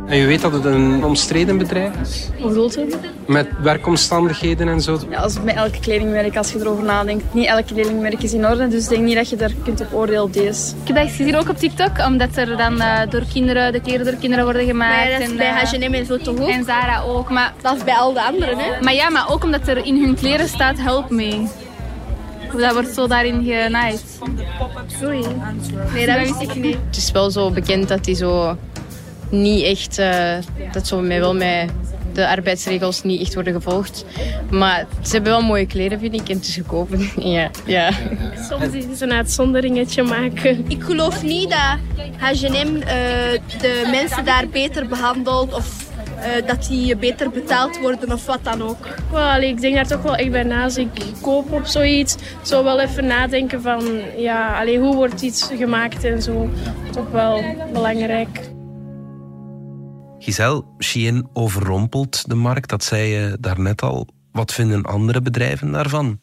En 0.06 0.16
je 0.16 0.26
weet 0.26 0.40
dat 0.40 0.52
het 0.52 0.64
een 0.64 1.04
omstreden 1.04 1.58
bedrijf 1.58 1.94
is? 2.00 2.28
Hoe 2.38 2.48
bedoelt 2.48 2.78
u? 2.78 2.92
Met 3.26 3.48
werkomstandigheden 3.62 4.68
en 4.68 4.80
zo? 4.80 5.00
Ja, 5.10 5.20
als 5.20 5.40
met 5.40 5.54
elke 5.54 5.80
kledingmerk, 5.80 6.36
als 6.36 6.52
je 6.52 6.58
erover 6.58 6.84
nadenkt. 6.84 7.34
Niet 7.34 7.46
elke 7.46 7.74
kledingmerk 7.74 8.22
is 8.22 8.32
in 8.32 8.46
orde, 8.46 8.68
dus 8.68 8.84
ik 8.84 8.88
denk 8.88 9.02
niet 9.02 9.16
dat 9.16 9.28
je 9.28 9.36
daar 9.36 9.52
kunt 9.64 9.80
op 9.80 9.92
oordelen 9.92 10.22
op 10.22 10.32
deze. 10.32 10.70
Ik 10.82 10.86
heb 10.86 10.96
dat 10.96 11.10
gezien 11.10 11.36
ook 11.36 11.48
op 11.48 11.58
TikTok, 11.58 11.98
omdat 12.06 12.36
er 12.36 12.56
dan 12.56 12.74
uh, 12.74 13.00
door 13.08 13.24
kinderen, 13.32 13.72
de 13.72 13.80
kleren 13.80 14.06
door 14.06 14.16
kinderen 14.16 14.44
worden 14.44 14.66
gemaakt. 14.66 15.10
Maar 15.10 15.18
dat 15.18 15.28
is 15.28 15.36
bij 15.36 15.50
uh, 15.50 15.56
H&M 15.56 15.94
en 15.94 16.06
zo 16.06 16.18
toch 16.18 16.40
ook? 16.40 16.48
En 16.48 16.64
Zara 16.64 17.00
ook. 17.00 17.30
Maar, 17.30 17.54
dat 17.60 17.76
is 17.76 17.84
bij 17.84 17.94
al 17.94 18.12
de 18.12 18.22
anderen, 18.22 18.58
hè? 18.58 18.80
Maar 18.80 18.94
ja, 18.94 19.10
maar 19.10 19.30
ook 19.30 19.44
omdat 19.44 19.68
er 19.68 19.84
in 19.84 20.02
hun 20.02 20.14
kleren 20.14 20.48
staat, 20.48 20.78
help 20.78 21.10
me. 21.10 21.46
Dat 22.60 22.72
wordt 22.72 22.94
zo 22.94 23.06
daarin 23.06 23.44
genaaid. 23.44 24.04
Sorry. 25.00 25.24
Nee, 25.92 26.06
dat 26.06 26.18
wist 26.18 26.40
ik 26.40 26.54
niet. 26.54 26.76
Het 26.86 26.96
is 26.96 27.10
wel 27.10 27.30
zo 27.30 27.50
bekend 27.50 27.88
dat 27.88 28.04
die 28.04 28.14
zo 28.14 28.56
niet 29.30 29.62
echt, 29.62 29.98
uh, 29.98 30.36
dat 30.72 30.86
zo 30.86 31.00
met, 31.00 31.18
wel 31.18 31.34
met 31.34 31.70
de 32.12 32.28
arbeidsregels 32.28 33.02
niet 33.02 33.20
echt 33.20 33.34
worden 33.34 33.52
gevolgd. 33.52 34.04
Maar 34.50 34.86
ze 35.02 35.12
hebben 35.12 35.32
wel 35.32 35.42
mooie 35.42 35.66
kleren, 35.66 35.98
vind 35.98 36.14
ik, 36.14 36.28
en 36.28 36.40
te 36.40 36.62
kopen. 36.62 37.10
ja, 37.36 37.50
ja. 37.64 37.90
Soms 38.48 38.74
is 38.74 39.00
een 39.00 39.12
uitzonderingetje 39.12 40.02
maken. 40.02 40.64
Ik 40.68 40.82
geloof 40.82 41.22
niet 41.22 41.50
dat 41.50 41.78
H&M 42.16 42.76
uh, 42.76 42.84
de 43.60 43.88
mensen 43.90 44.24
daar 44.24 44.48
beter 44.48 44.86
behandelt 44.86 45.54
of 45.54 45.84
uh, 46.24 46.46
dat 46.46 46.66
die 46.68 46.96
beter 46.96 47.30
betaald 47.30 47.80
worden 47.80 48.12
of 48.12 48.26
wat 48.26 48.44
dan 48.44 48.62
ook. 48.62 48.88
Well, 49.10 49.48
ik 49.48 49.60
denk 49.60 49.74
daar 49.74 49.86
toch 49.86 50.02
wel 50.02 50.16
echt 50.16 50.30
bij 50.30 50.42
na. 50.42 50.62
Als 50.62 50.76
ik 50.76 50.88
koop 51.20 51.52
op 51.52 51.64
zoiets, 51.64 52.16
zou 52.42 52.64
wel 52.64 52.80
even 52.80 53.06
nadenken 53.06 53.62
van 53.62 53.84
ja, 54.16 54.60
allee, 54.60 54.78
hoe 54.78 54.94
wordt 54.94 55.22
iets 55.22 55.50
gemaakt 55.56 56.04
en 56.04 56.22
zo. 56.22 56.50
Toch 56.90 57.10
wel 57.10 57.42
belangrijk. 57.72 58.52
Giselle, 60.18 60.64
Shein 60.78 61.28
overrompelt 61.32 62.28
de 62.28 62.34
markt, 62.34 62.68
dat 62.68 62.84
zei 62.84 63.08
je 63.08 63.36
daarnet 63.40 63.82
al. 63.82 64.08
Wat 64.32 64.52
vinden 64.52 64.82
andere 64.82 65.20
bedrijven 65.20 65.72
daarvan? 65.72 66.20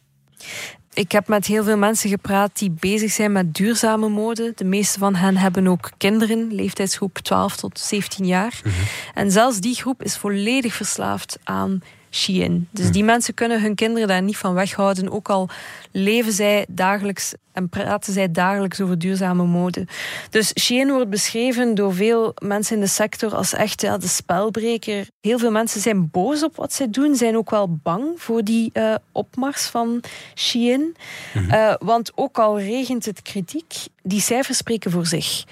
Ik 0.94 1.12
heb 1.12 1.28
met 1.28 1.46
heel 1.46 1.64
veel 1.64 1.76
mensen 1.76 2.10
gepraat 2.10 2.58
die 2.58 2.70
bezig 2.70 3.12
zijn 3.12 3.32
met 3.32 3.54
duurzame 3.54 4.08
mode. 4.08 4.52
De 4.56 4.64
meeste 4.64 4.98
van 4.98 5.14
hen 5.14 5.36
hebben 5.36 5.66
ook 5.66 5.90
kinderen, 5.96 6.54
leeftijdsgroep 6.54 7.18
12 7.18 7.56
tot 7.56 7.78
17 7.78 8.26
jaar. 8.26 8.60
Mhm. 8.64 8.74
En 9.14 9.30
zelfs 9.30 9.60
die 9.60 9.74
groep 9.74 10.02
is 10.02 10.16
volledig 10.16 10.74
verslaafd 10.74 11.38
aan 11.44 11.82
Shein. 12.14 12.68
Dus 12.70 12.90
die 12.90 13.04
mensen 13.04 13.34
kunnen 13.34 13.62
hun 13.62 13.74
kinderen 13.74 14.08
daar 14.08 14.22
niet 14.22 14.36
van 14.36 14.54
weghouden, 14.54 15.10
ook 15.10 15.28
al 15.28 15.48
leven 15.90 16.32
zij 16.32 16.66
dagelijks 16.68 17.34
en 17.52 17.68
praten 17.68 18.12
zij 18.12 18.30
dagelijks 18.30 18.80
over 18.80 18.98
duurzame 18.98 19.44
mode. 19.44 19.86
Dus 20.30 20.52
Shein 20.60 20.90
wordt 20.90 21.10
beschreven 21.10 21.74
door 21.74 21.94
veel 21.94 22.34
mensen 22.42 22.74
in 22.74 22.80
de 22.80 22.88
sector 22.88 23.34
als 23.34 23.52
echt 23.52 23.80
ja, 23.80 23.98
de 23.98 24.08
spelbreker. 24.08 25.08
Heel 25.20 25.38
veel 25.38 25.50
mensen 25.50 25.80
zijn 25.80 26.10
boos 26.10 26.42
op 26.42 26.56
wat 26.56 26.72
zij 26.72 26.90
doen, 26.90 27.16
zijn 27.16 27.36
ook 27.36 27.50
wel 27.50 27.78
bang 27.82 28.04
voor 28.16 28.44
die 28.44 28.70
uh, 28.72 28.94
opmars 29.12 29.66
van 29.66 30.00
Shein. 30.34 30.96
Mhm. 31.34 31.54
Uh, 31.54 31.74
want 31.78 32.12
ook 32.14 32.38
al 32.38 32.60
regent 32.60 33.04
het 33.04 33.22
kritiek, 33.22 33.74
die 34.02 34.20
cijfers 34.20 34.58
spreken 34.58 34.90
voor 34.90 35.06
zich. 35.06 35.44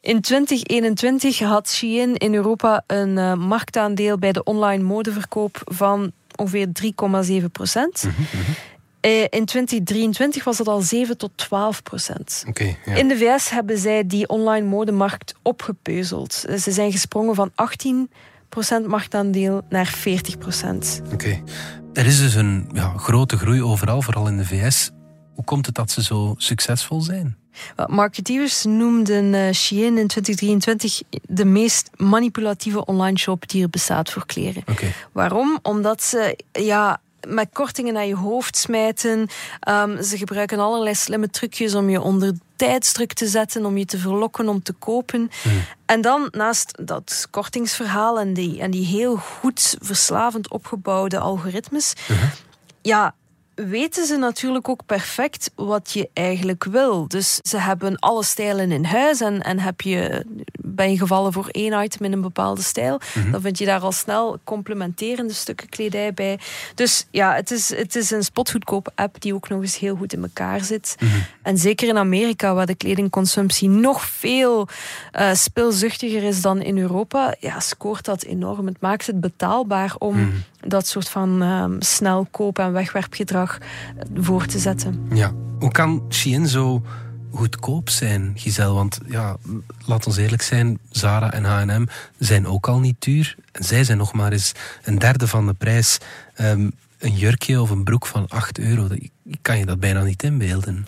In 0.00 0.20
2021 0.20 1.38
had 1.38 1.68
Shein 1.68 2.16
in 2.16 2.34
Europa 2.34 2.84
een 2.86 3.16
uh, 3.16 3.34
marktaandeel 3.34 4.18
bij 4.18 4.32
de 4.32 4.42
online 4.42 4.82
modeverkoop 4.82 5.62
van 5.64 6.12
ongeveer 6.36 6.68
3,7 7.40 7.44
procent. 7.52 8.04
Mm 8.04 8.10
-hmm. 8.10 8.54
uh, 9.10 9.22
in 9.22 9.44
2023 9.44 10.44
was 10.44 10.56
dat 10.56 10.68
al 10.68 10.80
7 10.80 11.16
tot 11.16 11.30
12 11.34 11.82
procent. 11.82 12.44
Okay, 12.48 12.76
ja. 12.84 12.94
In 12.94 13.08
de 13.08 13.16
VS 13.16 13.50
hebben 13.50 13.78
zij 13.78 14.06
die 14.06 14.28
online 14.28 14.66
modemarkt 14.66 15.34
opgepeuzeld. 15.42 16.32
Ze 16.32 16.72
zijn 16.72 16.92
gesprongen 16.92 17.34
van 17.34 17.50
18 17.54 18.10
procent 18.48 18.86
marktaandeel 18.86 19.62
naar 19.68 19.86
40 19.86 20.38
procent. 20.38 21.00
Oké. 21.04 21.14
Okay. 21.14 21.42
Er 21.92 22.06
is 22.06 22.18
dus 22.18 22.34
een 22.34 22.68
ja, 22.72 22.92
grote 22.96 23.36
groei 23.36 23.62
overal, 23.62 24.02
vooral 24.02 24.26
in 24.28 24.36
de 24.36 24.46
VS. 24.46 24.90
Hoe 25.34 25.44
komt 25.44 25.66
het 25.66 25.74
dat 25.74 25.90
ze 25.90 26.02
zo 26.02 26.34
succesvol 26.36 27.00
zijn? 27.00 27.39
Marketeers 27.86 28.64
noemden 28.64 29.34
uh, 29.34 29.52
Shein 29.52 29.98
in 29.98 30.06
2023 30.06 31.02
de 31.22 31.44
meest 31.44 31.90
manipulatieve 31.96 32.84
online 32.84 33.18
shop 33.18 33.48
die 33.48 33.62
er 33.62 33.70
bestaat 33.70 34.10
voor 34.10 34.26
kleren. 34.26 34.62
Okay. 34.70 34.92
Waarom? 35.12 35.58
Omdat 35.62 36.02
ze 36.02 36.38
ja, 36.52 37.00
met 37.28 37.48
kortingen 37.52 37.92
naar 37.92 38.06
je 38.06 38.16
hoofd 38.16 38.56
smijten. 38.56 39.28
Um, 39.68 40.02
ze 40.02 40.16
gebruiken 40.16 40.58
allerlei 40.58 40.94
slimme 40.94 41.30
trucjes 41.30 41.74
om 41.74 41.90
je 41.90 42.00
onder 42.00 42.32
tijdsdruk 42.56 43.12
te 43.12 43.26
zetten, 43.26 43.64
om 43.64 43.76
je 43.76 43.84
te 43.84 43.98
verlokken 43.98 44.48
om 44.48 44.62
te 44.62 44.72
kopen. 44.72 45.20
Mm. 45.20 45.62
En 45.86 46.00
dan 46.00 46.28
naast 46.30 46.86
dat 46.86 47.26
kortingsverhaal 47.30 48.20
en 48.20 48.34
die, 48.34 48.60
en 48.60 48.70
die 48.70 48.86
heel 48.86 49.16
goed 49.16 49.76
verslavend 49.80 50.50
opgebouwde 50.50 51.18
algoritmes. 51.18 51.92
-hmm. 52.06 52.30
Ja, 52.82 53.14
weten 53.54 54.06
ze 54.06 54.16
natuurlijk 54.16 54.68
ook 54.68 54.86
perfect 54.86 55.50
wat 55.54 55.90
je 55.92 56.08
eigenlijk 56.12 56.64
wil. 56.64 57.08
Dus 57.08 57.34
ze 57.42 57.58
hebben 57.58 57.98
alle 57.98 58.24
stijlen 58.24 58.72
in 58.72 58.84
huis 58.84 59.20
en, 59.20 59.42
en 59.42 59.58
heb 59.58 59.80
je, 59.80 60.24
ben 60.60 60.90
je 60.90 60.98
gevallen 60.98 61.32
voor 61.32 61.46
één 61.50 61.82
item 61.84 62.04
in 62.06 62.12
een 62.12 62.20
bepaalde 62.20 62.62
stijl, 62.62 63.00
Mhm. 63.14 63.30
dan 63.30 63.40
vind 63.40 63.58
je 63.58 63.64
daar 63.64 63.80
al 63.80 63.92
snel 63.92 64.38
complementerende 64.44 65.32
stukken 65.32 65.68
kledij 65.68 66.14
bij. 66.14 66.38
Dus 66.74 67.06
ja, 67.10 67.34
het 67.34 67.50
is, 67.50 67.74
het 67.76 67.96
is 67.96 68.10
een 68.10 68.24
spotgoedkoop 68.24 68.92
app 68.94 69.20
die 69.20 69.34
ook 69.34 69.48
nog 69.48 69.60
eens 69.60 69.78
heel 69.78 69.96
goed 69.96 70.12
in 70.12 70.22
elkaar 70.22 70.64
zit. 70.64 70.96
Mhm. 71.00 71.10
En 71.42 71.58
zeker 71.58 71.88
in 71.88 71.98
Amerika, 71.98 72.54
waar 72.54 72.66
de 72.66 72.74
kledingconsumptie 72.74 73.68
nog 73.68 74.04
veel 74.04 74.68
uh, 75.18 75.34
spilzuchtiger 75.34 76.22
is 76.22 76.42
dan 76.42 76.60
in 76.62 76.78
Europa, 76.78 77.34
ja, 77.40 77.60
scoort 77.60 78.04
dat 78.04 78.22
enorm. 78.22 78.66
Het 78.66 78.80
maakt 78.80 79.06
het 79.06 79.20
betaalbaar 79.20 79.94
om 79.98 80.16
Mhm. 80.16 80.59
Dat 80.60 80.86
soort 80.86 81.08
van 81.08 81.42
um, 81.42 81.82
snel 81.82 82.26
koop- 82.30 82.58
en 82.58 82.72
wegwerpgedrag 82.72 83.58
voor 84.14 84.46
te 84.46 84.58
zetten. 84.58 85.06
Ja. 85.14 85.32
Hoe 85.58 85.70
kan 85.70 86.02
Shein 86.08 86.46
zo 86.46 86.82
goedkoop 87.32 87.88
zijn, 87.88 88.32
Giselle? 88.34 88.72
Want 88.72 88.98
ja, 89.06 89.36
laat 89.86 90.06
ons 90.06 90.16
eerlijk 90.16 90.42
zijn, 90.42 90.78
Zara 90.90 91.32
en 91.32 91.44
H&M 91.44 91.86
zijn 92.18 92.46
ook 92.46 92.68
al 92.68 92.78
niet 92.78 92.96
duur. 92.98 93.36
En 93.52 93.64
zij 93.64 93.84
zijn 93.84 93.98
nog 93.98 94.12
maar 94.12 94.32
eens 94.32 94.52
een 94.84 94.98
derde 94.98 95.26
van 95.26 95.46
de 95.46 95.54
prijs. 95.54 95.98
Um, 96.40 96.72
een 96.98 97.14
jurkje 97.14 97.60
of 97.60 97.70
een 97.70 97.84
broek 97.84 98.06
van 98.06 98.28
8 98.28 98.58
euro, 98.58 98.88
ik 99.24 99.38
kan 99.42 99.58
je 99.58 99.66
dat 99.66 99.80
bijna 99.80 100.02
niet 100.02 100.22
inbeelden. 100.22 100.86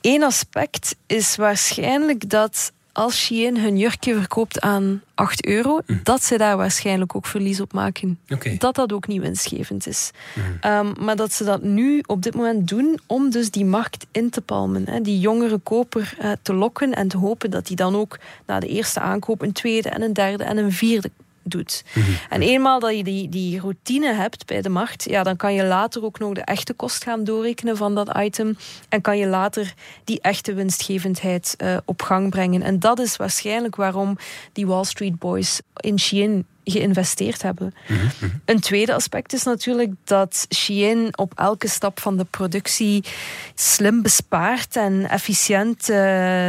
Eén 0.00 0.22
aspect 0.22 0.96
is 1.06 1.36
waarschijnlijk 1.36 2.30
dat 2.30 2.72
als 2.92 3.16
Shein 3.16 3.58
hun 3.60 3.78
jurkje 3.78 4.14
verkoopt 4.14 4.60
aan 4.60 5.02
8 5.14 5.46
euro, 5.46 5.80
Hm. 5.86 5.94
dat 6.02 6.24
ze 6.24 6.38
daar 6.38 6.56
waarschijnlijk 6.56 7.16
ook 7.16 7.26
verlies 7.26 7.60
op 7.60 7.72
maken. 7.72 8.18
Okay. 8.28 8.56
Dat 8.58 8.74
dat 8.74 8.92
ook 8.92 9.06
niet 9.06 9.20
winstgevend 9.20 9.86
is. 9.86 10.10
Hm. 10.34 10.68
Um, 10.68 10.92
maar 11.00 11.16
dat 11.16 11.32
ze 11.32 11.44
dat 11.44 11.62
nu 11.62 12.02
op 12.06 12.22
dit 12.22 12.34
moment 12.34 12.68
doen 12.68 12.98
om 13.06 13.30
dus 13.30 13.50
die 13.50 13.64
markt 13.64 14.06
in 14.12 14.30
te 14.30 14.40
palmen. 14.40 14.88
Hè, 14.88 15.00
die 15.00 15.20
jongere 15.20 15.58
koper 15.58 16.14
uh, 16.22 16.32
te 16.42 16.54
lokken 16.54 16.94
en 16.94 17.08
te 17.08 17.16
hopen 17.16 17.50
dat 17.50 17.66
die 17.66 17.76
dan 17.76 17.96
ook 17.96 18.18
na 18.46 18.60
de 18.60 18.66
eerste 18.66 19.00
aankoop 19.00 19.42
een 19.42 19.52
tweede 19.52 19.88
en 19.88 20.02
een 20.02 20.12
derde 20.12 20.44
en 20.44 20.56
een 20.56 20.72
vierde 20.72 21.10
doet. 21.42 21.84
Mhm. 21.94 22.10
En 22.28 22.42
eenmaal 22.42 22.80
dat 22.80 22.96
je 22.96 23.04
die, 23.04 23.28
die 23.28 23.60
routine 23.60 24.14
hebt 24.14 24.46
bij 24.46 24.62
de 24.62 24.68
markt, 24.68 25.04
ja, 25.04 25.22
dan 25.22 25.36
kan 25.36 25.54
je 25.54 25.64
later 25.64 26.04
ook 26.04 26.18
nog 26.18 26.32
de 26.32 26.40
echte 26.40 26.72
kost 26.72 27.04
gaan 27.04 27.24
doorrekenen 27.24 27.76
van 27.76 27.94
dat 27.94 28.16
item. 28.18 28.56
En 28.88 29.00
kan 29.00 29.18
je 29.18 29.26
later 29.26 29.74
die 30.04 30.20
echte 30.20 30.54
winstgevendheid 30.54 31.54
uh, 31.58 31.76
op 31.84 32.02
gang 32.02 32.30
brengen. 32.30 32.62
En 32.62 32.78
dat 32.78 32.98
is 32.98 33.16
waarschijnlijk 33.16 33.76
waarom 33.76 34.18
die 34.52 34.66
Wall 34.66 34.84
Street 34.84 35.18
Boys 35.18 35.60
in 35.76 35.98
Shein 35.98 36.46
geïnvesteerd 36.70 37.42
hebben. 37.42 37.74
Mm 37.88 37.96
-hmm. 37.96 38.40
Een 38.44 38.60
tweede 38.60 38.94
aspect 38.94 39.32
is 39.32 39.42
natuurlijk 39.42 39.92
dat 40.04 40.46
Shein 40.54 41.18
op 41.18 41.32
elke 41.36 41.68
stap 41.68 42.00
van 42.00 42.16
de 42.16 42.24
productie 42.24 43.04
slim 43.54 44.02
bespaart 44.02 44.76
en 44.76 45.08
efficiënt 45.08 45.80
uh, 45.80 45.96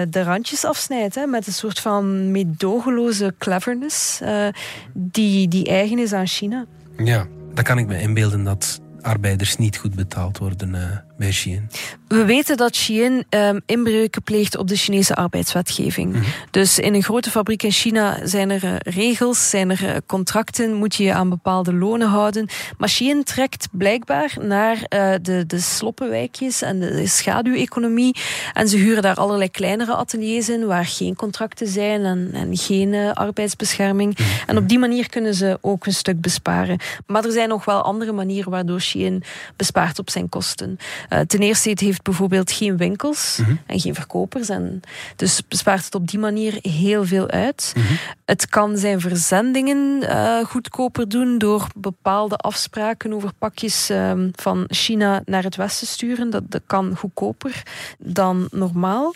de 0.09 0.23
randjes 0.23 0.65
afsnijdt. 0.65 1.15
Hè, 1.15 1.25
met 1.25 1.47
een 1.47 1.53
soort 1.53 1.79
van 1.79 2.31
meedogenloze 2.31 3.33
cleverness 3.37 4.21
uh, 4.21 4.47
die, 4.93 5.47
die 5.47 5.65
eigen 5.65 5.99
is 5.99 6.13
aan 6.13 6.27
China. 6.27 6.65
Ja, 6.97 7.27
dan 7.53 7.63
kan 7.63 7.77
ik 7.77 7.87
me 7.87 8.01
inbeelden 8.01 8.43
dat 8.43 8.81
arbeiders 9.01 9.57
niet 9.57 9.77
goed 9.77 9.95
betaald 9.95 10.37
worden 10.37 10.73
uh, 10.73 10.97
bij 11.21 11.31
Shein? 11.31 11.69
We 12.07 12.25
weten 12.25 12.57
dat 12.57 12.75
Shein 12.75 13.25
um, 13.29 13.61
inbreuken 13.65 14.23
pleegt 14.23 14.57
op 14.57 14.67
de 14.67 14.75
Chinese 14.75 15.15
arbeidswetgeving. 15.15 16.13
Mhm. 16.13 16.23
Dus 16.51 16.79
in 16.79 16.93
een 16.93 17.03
grote 17.03 17.29
fabriek 17.29 17.63
in 17.63 17.71
China 17.71 18.27
zijn 18.27 18.49
er 18.49 18.63
uh, 18.63 18.75
regels, 18.77 19.49
zijn 19.49 19.69
er 19.69 19.83
uh, 19.83 19.95
contracten, 20.05 20.73
moet 20.73 20.95
je 20.95 21.03
je 21.03 21.13
aan 21.13 21.29
bepaalde 21.29 21.73
lonen 21.73 22.07
houden. 22.07 22.49
Maar 22.77 22.89
Shein 22.89 23.23
trekt 23.23 23.67
blijkbaar 23.71 24.33
naar 24.41 24.75
uh, 24.75 25.13
de, 25.21 25.45
de 25.47 25.59
sloppenwijkjes 25.59 26.61
en 26.61 26.79
de, 26.79 26.91
de 26.91 27.07
schaduweconomie. 27.07 28.15
En 28.53 28.67
ze 28.67 28.77
huren 28.77 29.01
daar 29.01 29.15
allerlei 29.15 29.51
kleinere 29.51 29.93
ateliers 29.93 30.49
in 30.49 30.65
waar 30.65 30.85
geen 30.85 31.15
contracten 31.15 31.67
zijn 31.67 32.05
en, 32.05 32.29
en 32.33 32.57
geen 32.57 33.13
arbeidsbescherming. 33.13 34.17
Mhm. 34.17 34.29
En 34.47 34.57
op 34.57 34.69
die 34.69 34.79
manier 34.79 35.09
kunnen 35.09 35.33
ze 35.33 35.57
ook 35.61 35.85
een 35.85 35.93
stuk 35.93 36.21
besparen. 36.21 36.79
Maar 37.05 37.25
er 37.25 37.31
zijn 37.31 37.49
nog 37.49 37.65
wel 37.65 37.81
andere 37.81 38.11
manieren 38.11 38.51
waardoor 38.51 38.81
Shein 38.81 39.23
bespaart 39.55 39.99
op 39.99 40.09
zijn 40.09 40.29
kosten. 40.29 40.77
Ten 41.27 41.39
eerste, 41.39 41.69
het 41.69 41.79
heeft 41.79 42.01
bijvoorbeeld 42.01 42.51
geen 42.51 42.77
winkels 42.77 43.37
mhm. 43.41 43.55
en 43.65 43.79
geen 43.79 43.95
verkopers. 43.95 44.49
En 44.49 44.81
dus 45.15 45.41
bespaart 45.47 45.85
het 45.85 45.95
op 45.95 46.07
die 46.07 46.19
manier 46.19 46.59
heel 46.61 47.05
veel 47.05 47.29
uit. 47.29 47.73
Mhm. 47.75 47.93
Het 48.25 48.49
kan 48.49 48.77
zijn 48.77 48.99
verzendingen 48.99 50.03
uh, 50.03 50.43
goedkoper 50.43 51.09
doen 51.09 51.37
door 51.37 51.67
bepaalde 51.75 52.35
afspraken 52.37 53.13
over 53.13 53.31
pakjes 53.37 53.89
uh, 53.89 54.11
van 54.35 54.65
China 54.67 55.21
naar 55.25 55.43
het 55.43 55.55
westen 55.55 55.87
sturen. 55.87 56.29
Dat, 56.29 56.43
dat 56.51 56.61
kan 56.65 56.95
goedkoper 56.95 57.63
dan 57.97 58.47
normaal. 58.51 59.13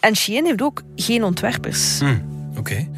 En 0.00 0.16
Shein 0.16 0.44
heeft 0.44 0.62
ook 0.62 0.82
geen 0.96 1.24
ontwerpers. 1.24 2.00
Mm, 2.00 2.22
Oké. 2.56 2.88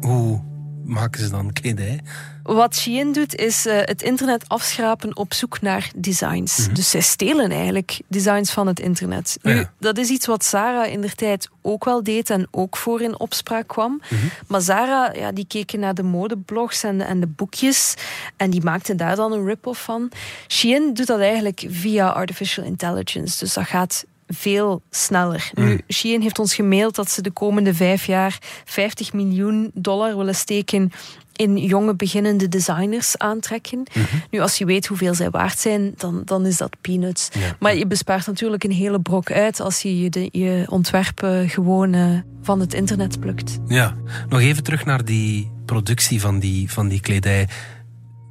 Hoe 0.00 0.40
maken 0.86 1.20
ze 1.20 1.30
dan 1.30 1.52
kledij? 1.52 2.00
Wat 2.42 2.76
Shein 2.76 3.12
doet, 3.12 3.34
is 3.34 3.66
uh, 3.66 3.78
het 3.80 4.02
internet 4.02 4.48
afschrapen 4.48 5.16
op 5.16 5.34
zoek 5.34 5.60
naar 5.60 5.90
designs. 5.96 6.58
Mm 6.58 6.64
-hmm. 6.64 6.74
Dus 6.74 6.90
zij 6.90 7.00
stelen 7.00 7.50
eigenlijk 7.50 8.00
designs 8.08 8.50
van 8.50 8.66
het 8.66 8.80
internet. 8.80 9.38
Nu, 9.42 9.66
dat 9.78 9.98
is 9.98 10.08
iets 10.08 10.26
wat 10.26 10.44
Sarah 10.44 10.92
in 10.92 11.00
der 11.00 11.14
tijd 11.14 11.48
ook 11.62 11.84
wel 11.84 12.02
deed 12.02 12.30
en 12.30 12.48
ook 12.50 12.76
voor 12.76 13.00
in 13.00 13.18
opspraak 13.18 13.68
kwam. 13.68 13.92
Mm 13.92 14.00
-hmm. 14.18 14.30
Maar 14.46 14.62
Sarah, 14.62 15.14
ja, 15.14 15.32
die 15.32 15.46
keken 15.46 15.80
naar 15.80 15.94
de 15.94 16.02
modeblogs 16.02 16.82
en, 16.82 17.00
en 17.00 17.20
de 17.20 17.26
boekjes 17.26 17.94
en 18.36 18.50
die 18.50 18.62
maakte 18.62 18.94
daar 18.94 19.16
dan 19.16 19.32
een 19.32 19.46
rip-off 19.46 19.82
van. 19.82 20.10
Shein 20.48 20.94
doet 20.94 21.06
dat 21.06 21.20
eigenlijk 21.20 21.64
via 21.68 22.08
artificial 22.08 22.66
intelligence. 22.66 23.38
Dus 23.38 23.54
dat 23.54 23.64
gaat 23.64 24.04
veel 24.26 24.82
sneller. 24.90 25.50
Mm. 25.54 25.64
Nu, 25.64 25.80
Shein 25.88 26.22
heeft 26.22 26.38
ons 26.38 26.54
gemaild 26.54 26.94
dat 26.94 27.10
ze 27.10 27.22
de 27.22 27.30
komende 27.30 27.74
vijf 27.74 28.06
jaar 28.06 28.38
50 28.64 29.12
miljoen 29.12 29.70
dollar 29.74 30.16
willen 30.16 30.34
steken 30.34 30.92
in 31.32 31.56
jonge 31.58 31.94
beginnende 31.94 32.48
designers 32.48 33.18
aantrekken. 33.18 33.78
Mm 33.78 33.84
-hmm. 33.92 34.22
Nu, 34.30 34.40
als 34.40 34.58
je 34.58 34.64
weet 34.64 34.86
hoeveel 34.86 35.14
zij 35.14 35.30
waard 35.30 35.58
zijn, 35.58 35.92
dan, 35.96 36.22
dan 36.24 36.46
is 36.46 36.56
dat 36.56 36.76
peanuts. 36.80 37.28
Ja. 37.32 37.56
Maar 37.58 37.76
je 37.76 37.86
bespaart 37.86 38.26
natuurlijk 38.26 38.64
een 38.64 38.72
hele 38.72 39.00
brok 39.00 39.30
uit 39.32 39.60
als 39.60 39.82
je 39.82 40.00
je, 40.00 40.10
de, 40.10 40.28
je 40.32 40.66
ontwerpen 40.68 41.48
gewoon 41.48 41.92
uh, 41.92 42.18
van 42.42 42.60
het 42.60 42.74
internet 42.74 43.20
plukt. 43.20 43.58
Ja, 43.66 43.96
nog 44.28 44.40
even 44.40 44.62
terug 44.62 44.84
naar 44.84 45.04
die 45.04 45.50
productie 45.64 46.20
van 46.20 46.38
die, 46.38 46.70
van 46.70 46.88
die 46.88 47.00
kledij 47.00 47.48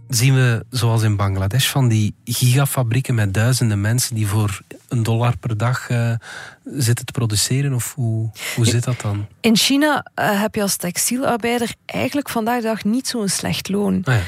zien 0.08 0.34
we, 0.34 0.66
zoals 0.70 1.04
in 1.04 1.16
Bangladesh, 1.16 1.68
van 1.68 1.88
die 1.88 2.16
gigafabrieken 2.24 3.16
met 3.16 3.34
duizenden 3.34 3.82
mensen 3.82 4.16
die 4.16 4.28
voor 4.28 4.62
een 4.96 5.04
dollar 5.04 5.38
per 5.38 5.58
dag 5.58 5.90
uh, 5.90 6.14
zitten 6.64 7.06
te 7.06 7.12
produceren? 7.12 7.74
Of 7.74 7.94
hoe, 7.94 8.30
hoe 8.56 8.66
zit 8.66 8.84
dat 8.84 9.02
dan? 9.02 9.28
In 9.42 9.56
China 9.56 10.06
uh, 10.20 10.42
heb 10.42 10.56
je 10.56 10.62
als 10.62 10.76
textielarbeider 10.76 11.74
eigenlijk 11.86 12.30
vandaag 12.30 12.62
de 12.62 12.68
dag 12.68 12.84
niet 12.84 13.08
zo'n 13.08 13.30
slecht 13.30 13.70
loon. 13.70 14.02
Ah 14.04 14.14
ja. 14.14 14.22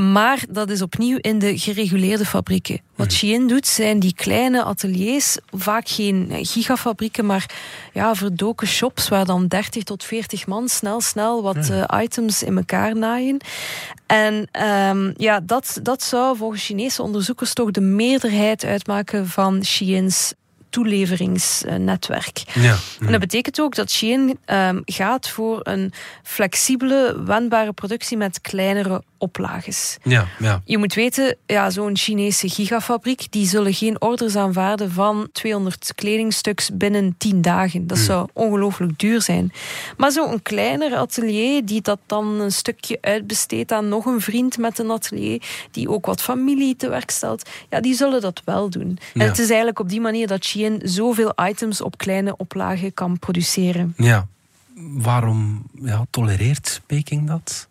Maar 0.00 0.44
dat 0.48 0.70
is 0.70 0.82
opnieuw 0.82 1.18
in 1.20 1.38
de 1.38 1.58
gereguleerde 1.58 2.24
fabrieken. 2.24 2.80
Wat 2.94 3.12
Shein 3.12 3.46
doet, 3.46 3.66
zijn 3.66 3.98
die 3.98 4.14
kleine 4.14 4.62
ateliers, 4.62 5.38
vaak 5.50 5.88
geen 5.88 6.28
gigafabrieken, 6.30 7.26
maar 7.26 7.50
ja, 7.92 8.14
verdoken 8.14 8.66
shops 8.66 9.08
waar 9.08 9.24
dan 9.24 9.46
30 9.46 9.82
tot 9.82 10.04
40 10.04 10.46
man 10.46 10.68
snel, 10.68 11.00
snel 11.00 11.42
wat 11.42 11.70
uh, 11.70 11.84
items 12.02 12.42
in 12.42 12.56
elkaar 12.56 12.96
naaien. 12.96 13.36
En 14.06 14.48
um, 14.66 15.14
ja, 15.16 15.40
dat, 15.40 15.78
dat 15.82 16.02
zou 16.02 16.36
volgens 16.36 16.64
Chinese 16.64 17.02
onderzoekers 17.02 17.52
toch 17.52 17.70
de 17.70 17.80
meerderheid 17.80 18.64
uitmaken 18.64 19.28
van 19.28 19.64
Shein's 19.64 20.34
toeleveringsnetwerk. 20.70 22.42
Ja, 22.54 22.76
En 23.00 23.10
dat 23.10 23.20
betekent 23.20 23.60
ook 23.60 23.74
dat 23.74 23.90
Shein 23.90 24.38
um, 24.46 24.82
gaat 24.84 25.28
voor 25.28 25.60
een 25.62 25.92
flexibele, 26.22 27.22
wendbare 27.24 27.72
productie 27.72 28.16
met 28.16 28.40
kleinere 28.40 29.02
oplages. 29.18 29.98
Ja, 30.02 30.26
ja. 30.38 30.62
Je 30.64 30.78
moet 30.78 30.94
weten, 30.94 31.36
ja, 31.46 31.70
zo'n 31.70 31.96
Chinese 31.96 32.48
gigafabriek, 32.48 33.26
die 33.30 33.46
zullen 33.46 33.74
geen 33.74 34.00
orders 34.00 34.36
aanvaarden 34.36 34.90
van 34.92 35.28
200 35.32 35.92
kledingstuks 35.94 36.70
binnen 36.72 37.14
10 37.18 37.42
dagen. 37.42 37.86
Dat 37.86 37.98
mm. 37.98 38.04
zou 38.04 38.28
ongelooflijk 38.32 38.98
duur 38.98 39.22
zijn. 39.22 39.52
Maar 39.96 40.12
zo'n 40.12 40.42
kleiner 40.42 40.94
atelier, 40.96 41.64
die 41.64 41.80
dat 41.80 41.98
dan 42.06 42.40
een 42.40 42.52
stukje 42.52 42.98
uitbesteedt 43.00 43.72
aan 43.72 43.88
nog 43.88 44.06
een 44.06 44.20
vriend 44.20 44.58
met 44.58 44.78
een 44.78 44.90
atelier, 44.90 45.42
die 45.70 45.88
ook 45.88 46.06
wat 46.06 46.22
familie 46.22 46.76
te 46.76 46.88
werk 46.88 47.10
stelt, 47.10 47.48
ja, 47.70 47.80
die 47.80 47.94
zullen 47.94 48.20
dat 48.20 48.42
wel 48.44 48.70
doen. 48.70 48.98
Ja. 49.12 49.20
En 49.20 49.28
het 49.28 49.38
is 49.38 49.48
eigenlijk 49.48 49.78
op 49.78 49.88
die 49.88 50.00
manier 50.00 50.26
dat 50.26 50.44
Shein 50.44 50.59
zoveel 50.82 51.32
items 51.48 51.80
op 51.80 51.98
kleine 51.98 52.36
oplagen 52.36 52.94
kan 52.94 53.18
produceren. 53.18 53.94
Ja, 53.96 54.26
waarom 54.74 55.62
ja, 55.82 56.06
tolereert 56.10 56.80
Peking 56.86 57.26
dat? 57.26 57.68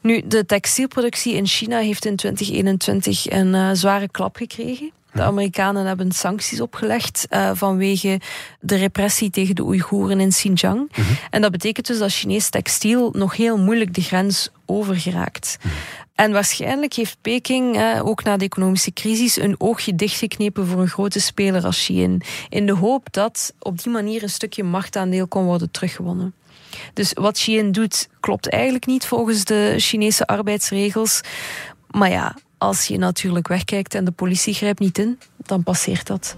Nu, 0.00 0.22
de 0.26 0.46
textielproductie 0.46 1.34
in 1.34 1.46
China 1.46 1.78
heeft 1.78 2.04
in 2.04 2.16
2021 2.16 3.30
een 3.30 3.54
uh, 3.54 3.70
zware 3.72 4.08
klap 4.08 4.36
gekregen. 4.36 4.92
De 5.12 5.22
Amerikanen 5.22 5.86
hebben 5.86 6.12
sancties 6.12 6.60
opgelegd 6.60 7.26
uh, 7.30 7.50
vanwege 7.54 8.20
de 8.60 8.76
repressie 8.76 9.30
tegen 9.30 9.54
de 9.54 9.64
Oeigoeren 9.64 10.20
in 10.20 10.28
Xinjiang. 10.28 10.78
Mm 10.78 10.88
-hmm. 11.04 11.16
En 11.30 11.42
dat 11.42 11.50
betekent 11.50 11.86
dus 11.86 11.98
dat 11.98 12.12
Chinees 12.12 12.50
textiel 12.50 13.10
nog 13.12 13.36
heel 13.36 13.58
moeilijk 13.58 13.94
de 13.94 14.02
grens 14.02 14.50
overgeraakt. 14.66 15.58
Mm 15.62 15.70
-hmm. 15.70 15.78
En 16.18 16.32
waarschijnlijk 16.32 16.94
heeft 16.94 17.16
Peking, 17.20 17.76
eh, 17.76 18.06
ook 18.06 18.24
na 18.24 18.36
de 18.36 18.44
economische 18.44 18.92
crisis, 18.92 19.36
een 19.36 19.54
oogje 19.58 19.94
dichtgeknepen 19.94 20.66
voor 20.66 20.80
een 20.80 20.88
grote 20.88 21.20
speler 21.20 21.64
als 21.64 21.82
Shein. 21.82 22.22
In 22.48 22.66
de 22.66 22.72
hoop 22.72 23.12
dat 23.12 23.54
op 23.58 23.82
die 23.82 23.92
manier 23.92 24.22
een 24.22 24.30
stukje 24.30 24.62
machtaandeel 24.62 25.26
kon 25.26 25.44
worden 25.44 25.70
teruggewonnen. 25.70 26.34
Dus 26.92 27.12
wat 27.12 27.38
Shein 27.38 27.72
doet, 27.72 28.08
klopt 28.20 28.50
eigenlijk 28.50 28.86
niet 28.86 29.06
volgens 29.06 29.44
de 29.44 29.74
Chinese 29.76 30.26
arbeidsregels. 30.26 31.20
Maar 31.90 32.10
ja, 32.10 32.36
als 32.58 32.84
je 32.84 32.98
natuurlijk 32.98 33.48
wegkijkt 33.48 33.94
en 33.94 34.04
de 34.04 34.10
politie 34.10 34.54
grijpt 34.54 34.80
niet 34.80 34.98
in, 34.98 35.18
dan 35.36 35.62
passeert 35.62 36.06
dat. 36.06 36.36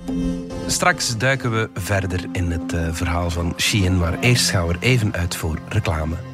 Straks 0.67 1.17
duiken 1.17 1.51
we 1.51 1.71
verder 1.75 2.25
in 2.33 2.51
het 2.51 2.73
uh, 2.73 2.89
verhaal 2.93 3.31
van 3.31 3.55
Shein, 3.57 3.99
maar 3.99 4.19
eerst 4.19 4.51
gaan 4.51 4.67
we 4.67 4.73
er 4.73 4.81
even 4.81 5.13
uit 5.13 5.37
voor 5.37 5.59
reclame. 5.69 6.30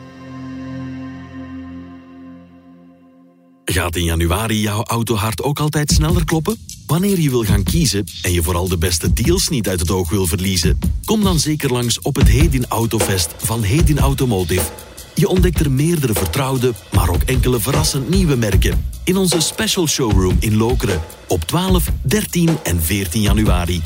Gaat 3.77 3.97
in 3.97 4.05
januari 4.05 4.61
jouw 4.61 4.83
autohart 4.83 5.43
ook 5.43 5.59
altijd 5.59 5.91
sneller 5.91 6.25
kloppen? 6.25 6.57
Wanneer 6.87 7.21
je 7.21 7.31
wil 7.31 7.45
gaan 7.45 7.63
kiezen 7.63 8.05
en 8.23 8.33
je 8.33 8.43
vooral 8.43 8.69
de 8.69 8.79
beste 8.79 9.13
deals 9.13 9.49
niet 9.49 9.69
uit 9.69 9.81
het 9.81 9.91
oog 9.91 10.11
wil 10.11 10.27
verliezen, 10.27 10.79
kom 11.05 11.23
dan 11.23 11.39
zeker 11.39 11.73
langs 11.73 12.01
op 12.01 12.17
het 12.17 12.29
Hedin 12.29 12.67
Autofest 12.69 13.35
van 13.39 13.63
Hedin 13.63 13.99
Automotive. 13.99 14.65
Je 15.15 15.29
ontdekt 15.29 15.61
er 15.61 15.71
meerdere 15.71 16.13
vertrouwde, 16.13 16.73
maar 16.93 17.09
ook 17.09 17.23
enkele 17.23 17.61
verrassend 17.61 18.09
nieuwe 18.09 18.37
merken 18.37 18.91
in 19.05 19.17
onze 19.17 19.41
special 19.41 19.89
showroom 19.89 20.37
in 20.41 20.57
Lokeren 20.57 21.01
op 21.29 21.45
12, 21.45 21.91
13 22.03 22.59
en 22.63 22.83
14 22.83 23.21
januari. 23.21 23.81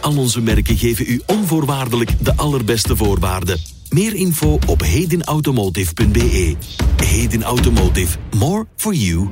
Al 0.00 0.16
onze 0.16 0.40
merken 0.40 0.76
geven 0.76 1.04
u 1.08 1.22
onvoorwaardelijk 1.26 2.24
de 2.24 2.36
allerbeste 2.36 2.96
voorwaarden. 2.96 3.71
Meer 3.92 4.14
info 4.14 4.58
op 4.66 4.80
hedinautomotive.be. 4.80 6.56
Hedin 7.04 7.42
Automotive. 7.42 8.18
More 8.36 8.66
for 8.76 8.94
you. 8.94 9.30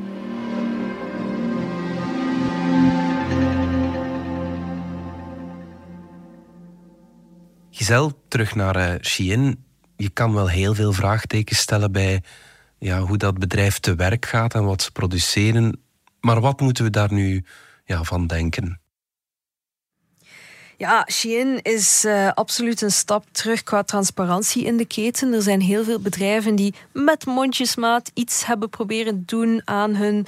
Giselle, 7.70 8.14
terug 8.28 8.54
naar 8.54 8.76
uh, 8.76 8.94
Shein. 9.00 9.64
Je 9.96 10.10
kan 10.10 10.34
wel 10.34 10.48
heel 10.48 10.74
veel 10.74 10.92
vraagtekens 10.92 11.58
stellen 11.58 11.92
bij 11.92 12.22
ja, 12.78 13.00
hoe 13.00 13.16
dat 13.16 13.38
bedrijf 13.38 13.78
te 13.78 13.94
werk 13.94 14.26
gaat 14.26 14.54
en 14.54 14.64
wat 14.64 14.82
ze 14.82 14.92
produceren. 14.92 15.80
Maar 16.20 16.40
wat 16.40 16.60
moeten 16.60 16.84
we 16.84 16.90
daar 16.90 17.12
nu 17.12 17.44
ja, 17.84 18.02
van 18.02 18.26
denken? 18.26 18.79
Ja, 20.80 21.06
Shein 21.10 21.62
is 21.62 22.04
uh, 22.04 22.30
absoluut 22.34 22.82
een 22.82 22.90
stap 22.90 23.24
terug 23.32 23.62
qua 23.62 23.82
transparantie 23.82 24.64
in 24.64 24.76
de 24.76 24.84
keten. 24.84 25.32
Er 25.32 25.42
zijn 25.42 25.60
heel 25.60 25.84
veel 25.84 26.00
bedrijven 26.00 26.54
die 26.54 26.74
met 26.92 27.26
mondjesmaat 27.26 28.10
iets 28.14 28.46
hebben 28.46 28.68
proberen 28.68 29.22
doen 29.26 29.62
aan 29.64 29.94
hun 29.94 30.26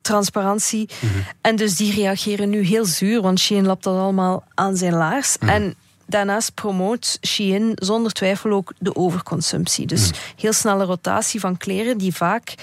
transparantie. 0.00 0.88
Mm 1.00 1.08
-hmm. 1.08 1.24
En 1.40 1.56
dus 1.56 1.76
die 1.76 1.94
reageren 1.94 2.50
nu 2.50 2.62
heel 2.62 2.84
zuur, 2.84 3.22
want 3.22 3.40
Shein 3.40 3.66
lapt 3.66 3.84
dat 3.84 3.98
allemaal 3.98 4.44
aan 4.54 4.76
zijn 4.76 4.94
laars. 4.94 5.36
Mm 5.38 5.48
-hmm. 5.48 5.56
En 5.56 5.74
Daarnaast 6.08 6.54
promoot 6.54 7.18
Shein 7.26 7.72
zonder 7.74 8.12
twijfel 8.12 8.50
ook 8.50 8.72
de 8.78 8.96
overconsumptie. 8.96 9.86
Dus 9.86 10.10
heel 10.36 10.52
snelle 10.52 10.84
rotatie 10.84 11.40
van 11.40 11.56
kleren 11.56 11.98
die 11.98 12.14
vaak 12.14 12.54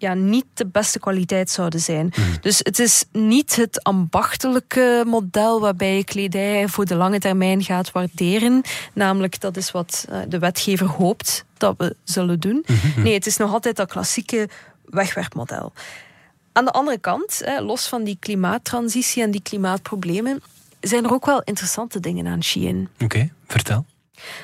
ja, 0.00 0.14
niet 0.14 0.44
de 0.54 0.66
beste 0.66 0.98
kwaliteit 0.98 1.50
zouden 1.50 1.80
zijn. 1.80 2.12
Hmm. 2.14 2.24
Dus 2.40 2.58
het 2.58 2.78
is 2.78 3.04
niet 3.12 3.56
het 3.56 3.82
ambachtelijke 3.82 5.02
model 5.06 5.60
waarbij 5.60 5.96
je 5.96 6.04
kledij 6.04 6.68
voor 6.68 6.84
de 6.84 6.94
lange 6.94 7.18
termijn 7.18 7.62
gaat 7.62 7.92
waarderen. 7.92 8.62
Namelijk, 8.92 9.40
dat 9.40 9.56
is 9.56 9.70
wat 9.70 10.06
eh, 10.08 10.18
de 10.28 10.38
wetgever 10.38 10.86
hoopt 10.86 11.44
dat 11.56 11.74
we 11.78 11.96
zullen 12.04 12.40
doen. 12.40 12.64
Hmm. 12.66 13.02
Nee, 13.02 13.14
het 13.14 13.26
is 13.26 13.36
nog 13.36 13.52
altijd 13.52 13.76
dat 13.76 13.90
klassieke 13.90 14.48
wegwerpmodel. 14.84 15.72
Aan 16.52 16.64
de 16.64 16.70
andere 16.70 16.98
kant, 16.98 17.42
los 17.58 17.86
van 17.86 18.04
die 18.04 18.16
klimaattransitie 18.20 19.22
en 19.22 19.30
die 19.30 19.42
klimaatproblemen, 19.42 20.42
zijn 20.80 21.04
er 21.04 21.12
ook 21.12 21.26
wel 21.26 21.42
interessante 21.44 22.00
dingen 22.00 22.26
aan 22.26 22.42
Shein. 22.42 22.88
Oké, 23.00 23.30
vertel. 23.46 23.84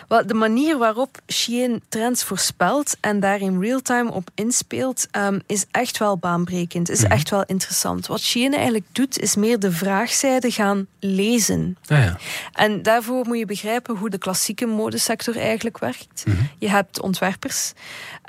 Wel, 0.08 0.26
de 0.26 0.34
manier 0.34 0.78
waarop 0.78 1.18
Shein 1.32 1.82
trends 1.88 2.24
voorspelt 2.24 2.96
en 3.00 3.20
daar 3.20 3.40
in 3.40 3.60
real-time 3.60 4.12
op 4.12 4.30
inspeelt, 4.34 5.06
um, 5.12 5.40
is 5.46 5.64
echt 5.70 5.98
wel 5.98 6.18
baanbrekend. 6.18 6.90
Is 6.90 7.02
mhm. 7.02 7.12
echt 7.12 7.30
wel 7.30 7.44
interessant. 7.46 8.06
Wat 8.06 8.20
Shein 8.20 8.54
eigenlijk 8.54 8.84
doet, 8.92 9.18
is 9.18 9.36
meer 9.36 9.58
de 9.58 9.72
vraagzijde 9.72 10.50
gaan 10.50 10.86
lezen. 11.00 11.76
Ah, 11.86 11.98
ja. 11.98 12.16
En 12.52 12.82
daarvoor 12.82 13.26
moet 13.26 13.38
je 13.38 13.46
begrijpen 13.46 13.96
hoe 13.96 14.10
de 14.10 14.18
klassieke 14.18 14.66
modesector 14.66 15.36
eigenlijk 15.36 15.78
werkt. 15.78 16.24
Mhm. 16.26 16.36
Je 16.58 16.68
hebt 16.68 17.00
ontwerpers, 17.00 17.72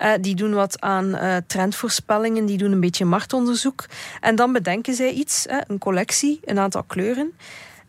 uh, 0.01 0.11
die 0.21 0.35
doen 0.35 0.53
wat 0.53 0.81
aan 0.81 1.05
uh, 1.05 1.35
trendvoorspellingen, 1.47 2.45
die 2.45 2.57
doen 2.57 2.71
een 2.71 2.79
beetje 2.79 3.05
marktonderzoek. 3.05 3.85
En 4.19 4.35
dan 4.35 4.53
bedenken 4.53 4.93
zij 4.93 5.11
iets, 5.11 5.45
een 5.67 5.77
collectie, 5.77 6.39
een 6.45 6.59
aantal 6.59 6.83
kleuren. 6.83 7.33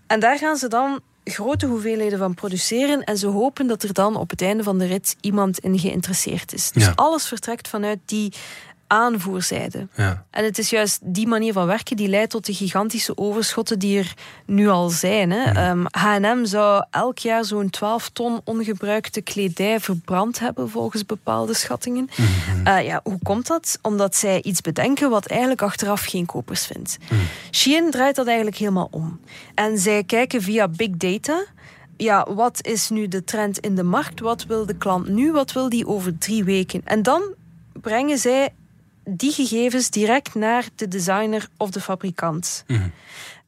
En 0.07 0.21
daar 0.21 0.39
gaan 0.39 0.57
ze 0.57 0.69
dan 0.69 1.01
grote 1.31 1.67
hoeveelheden 1.67 2.19
van 2.19 2.35
produceren 2.35 3.05
en 3.05 3.19
ze 3.19 3.27
hopen 3.27 3.67
dat 3.67 3.83
er 3.83 3.93
dan 3.93 4.17
op 4.17 4.31
het 4.31 4.43
einde 4.43 4.63
van 4.63 4.79
de 4.79 4.87
rit 4.87 5.17
iemand 5.21 5.59
in 5.59 5.79
geïnteresseerd 5.79 6.53
is. 6.53 6.71
Dus 6.71 6.97
alles 6.97 7.27
vertrekt 7.27 7.69
vanuit 7.69 7.99
die 8.05 8.33
aanvoerzijde. 8.89 9.87
Ja. 9.95 10.25
En 10.31 10.45
het 10.45 10.59
is 10.59 10.71
juist 10.71 10.99
die 11.03 11.27
manier 11.27 11.53
van 11.53 11.67
werken 11.67 11.97
die 11.97 12.09
leidt 12.09 12.31
tot 12.31 12.47
de 12.47 12.55
gigantische 12.55 13.17
overschotten 13.17 13.79
die 13.79 13.99
er 13.99 14.15
nu 14.47 14.69
al 14.69 14.89
zijn. 14.89 15.33
H&M 15.91 16.45
zou 16.45 16.85
elk 16.91 17.19
jaar 17.19 17.45
zo'n 17.45 17.71
12 17.71 18.09
ton 18.09 18.41
ongebruikte 18.45 19.21
kledij 19.21 19.81
verbrand 19.81 20.39
hebben 20.39 20.71
volgens 20.71 21.07
bepaalde 21.07 21.55
schattingen. 21.55 22.09
Mhm. 22.17 22.67
Eh, 22.67 22.85
ja, 22.85 23.01
hoe 23.05 23.19
komt 23.23 23.47
dat? 23.47 23.79
Omdat 23.83 24.17
zij 24.17 24.43
iets 24.43 24.61
bedenken 24.61 25.11
wat 25.11 25.27
eigenlijk 25.27 25.63
achteraf 25.63 26.05
geen 26.05 26.27
kopers 26.27 26.67
vindt. 26.67 26.99
Mm. 27.11 27.19
Shein 27.51 27.91
draait 27.91 28.17
dat 28.17 28.27
eigenlijk 28.27 28.57
helemaal 28.57 28.89
om. 28.91 29.21
En 29.55 29.79
zij 29.79 30.05
kijken 30.05 30.43
via 30.43 30.69
big 30.69 30.91
data 30.91 31.45
ja, 31.99 32.27
wat 32.35 32.67
is 32.67 32.89
nu 32.89 33.09
de 33.09 33.25
trend 33.25 33.59
in 33.59 33.75
de 33.75 33.83
markt? 33.83 34.21
Wat 34.21 34.45
wil 34.45 34.67
de 34.67 34.77
klant 34.77 35.09
nu? 35.09 35.33
Wat 35.33 35.53
wil 35.53 35.69
die 35.69 35.87
over 35.87 36.19
drie 36.19 36.45
weken? 36.45 36.81
En 36.85 37.03
dan 37.03 37.23
brengen 37.73 38.19
zij 38.19 38.55
die 39.09 39.33
gegevens 39.33 39.91
direct 39.91 40.35
naar 40.35 40.69
de 40.75 40.89
designer 40.89 41.49
of 41.57 41.71
de 41.71 41.81
fabrikant. 41.81 42.65
Mm. 42.67 42.93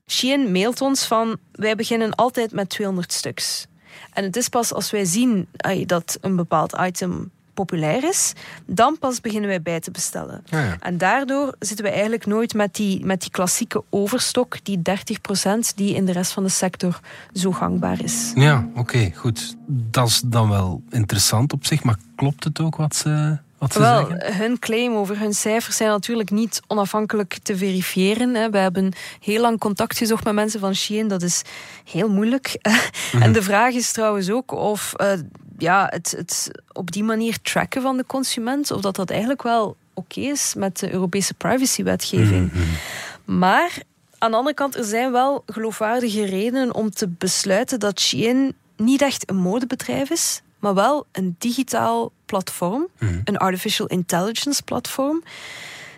Shein 0.07 0.53
mailt 0.53 0.81
ons 0.81 1.05
van, 1.05 1.39
wij 1.53 1.75
beginnen 1.75 2.15
altijd 2.15 2.53
met 2.53 2.69
200 2.69 3.13
stuks. 3.13 3.67
En 4.13 4.25
het 4.25 4.37
is 4.37 4.49
pas 4.49 4.73
als 4.73 4.91
wij 4.91 5.05
zien 5.05 5.49
dat 5.87 6.19
een 6.21 6.37
bepaald 6.37 6.77
item 6.81 7.31
populair 7.55 8.05
is, 8.05 8.33
dan 8.67 8.99
pas 8.99 9.21
beginnen 9.21 9.49
wij 9.49 9.63
bij 9.63 9.81
te 9.81 9.91
bestellen. 9.91 10.45
En 10.81 10.99
daardoor 10.99 11.55
zitten 11.59 11.85
we 11.85 11.91
eigenlijk 11.91 12.27
nooit 12.27 12.55
met 12.55 12.75
die, 12.75 13.05
met 13.05 13.21
die 13.21 13.31
klassieke 13.31 13.85
overstok, 13.91 14.65
die 14.65 14.79
30% 14.79 15.75
die 15.75 15.95
in 15.95 16.05
de 16.05 16.13
rest 16.13 16.33
van 16.33 16.43
de 16.43 16.49
sector 16.49 17.01
zo 17.33 17.53
gangbaar 17.53 18.03
is. 18.03 18.33
Ja, 18.35 18.69
oké, 18.75 19.13
goed. 19.15 19.57
Dat 19.67 20.09
is 20.09 20.23
dan 20.25 20.49
wel 20.49 20.83
interessant 20.91 21.53
op 21.53 21.67
zich, 21.67 21.83
maar 21.83 21.97
klopt 22.17 22.45
het 22.45 22.61
ook 22.61 22.77
wat 22.77 22.97
ze 22.97 23.39
wel, 23.69 24.09
hun 24.19 24.59
claim 24.59 24.95
over 24.95 25.19
hun 25.19 25.35
cijfers 25.35 25.77
zijn 25.77 25.91
natuurlijk 25.91 26.31
niet 26.31 26.61
onafhankelijk 26.67 27.39
te 27.43 27.57
verifiëren. 27.57 28.51
We 28.51 28.59
hebben 28.59 28.93
heel 29.21 29.41
lang 29.41 29.59
contact 29.59 29.99
gezocht 29.99 30.25
met 30.25 30.35
mensen 30.35 30.61
van 30.61 30.75
Shein. 30.75 31.09
Dat 31.09 31.23
is 31.23 31.43
heel 31.85 32.09
moeilijk. 32.09 32.59
Mhm. 33.13 33.23
En 33.23 33.33
de 33.33 33.43
vraag 33.43 33.75
is 33.75 33.93
trouwens 33.93 34.31
ook 34.31 34.53
of 34.53 34.93
uh, 34.97 35.13
ja, 35.59 35.87
het, 35.91 36.15
het 36.17 36.51
op 36.73 36.91
die 36.91 37.05
manier 37.05 37.41
tracken 37.43 37.83
van 37.83 37.97
de 37.97 38.05
consument, 38.07 38.71
of 38.71 38.81
dat 38.81 38.97
dat 38.97 39.11
eigenlijk 39.11 39.43
wel 39.43 39.77
oké 39.95 40.21
is 40.21 40.55
met 40.55 40.79
de 40.79 40.93
Europese 40.93 41.35
privacywetgeving. 41.35 42.53
Mhm. 42.53 43.39
Maar 43.39 43.83
aan 44.19 44.31
de 44.31 44.37
andere 44.37 44.55
kant, 44.55 44.77
er 44.77 44.85
zijn 44.85 45.13
wel 45.13 45.43
geloofwaardige 45.47 46.25
redenen 46.25 46.75
om 46.75 46.91
te 46.91 47.09
besluiten 47.09 47.81
dat 47.81 48.01
Shein 48.01 48.55
niet 48.77 49.03
echt 49.03 49.31
een 49.31 49.37
modebedrijf 49.37 50.11
is, 50.11 50.43
maar 50.61 50.75
wel 50.75 51.07
een 51.13 51.35
digitaal 51.39 52.13
platform, 52.27 52.87
mhm. 52.99 53.21
een 53.25 53.37
artificial 53.37 53.87
intelligence 53.87 54.63
platform, 54.63 55.23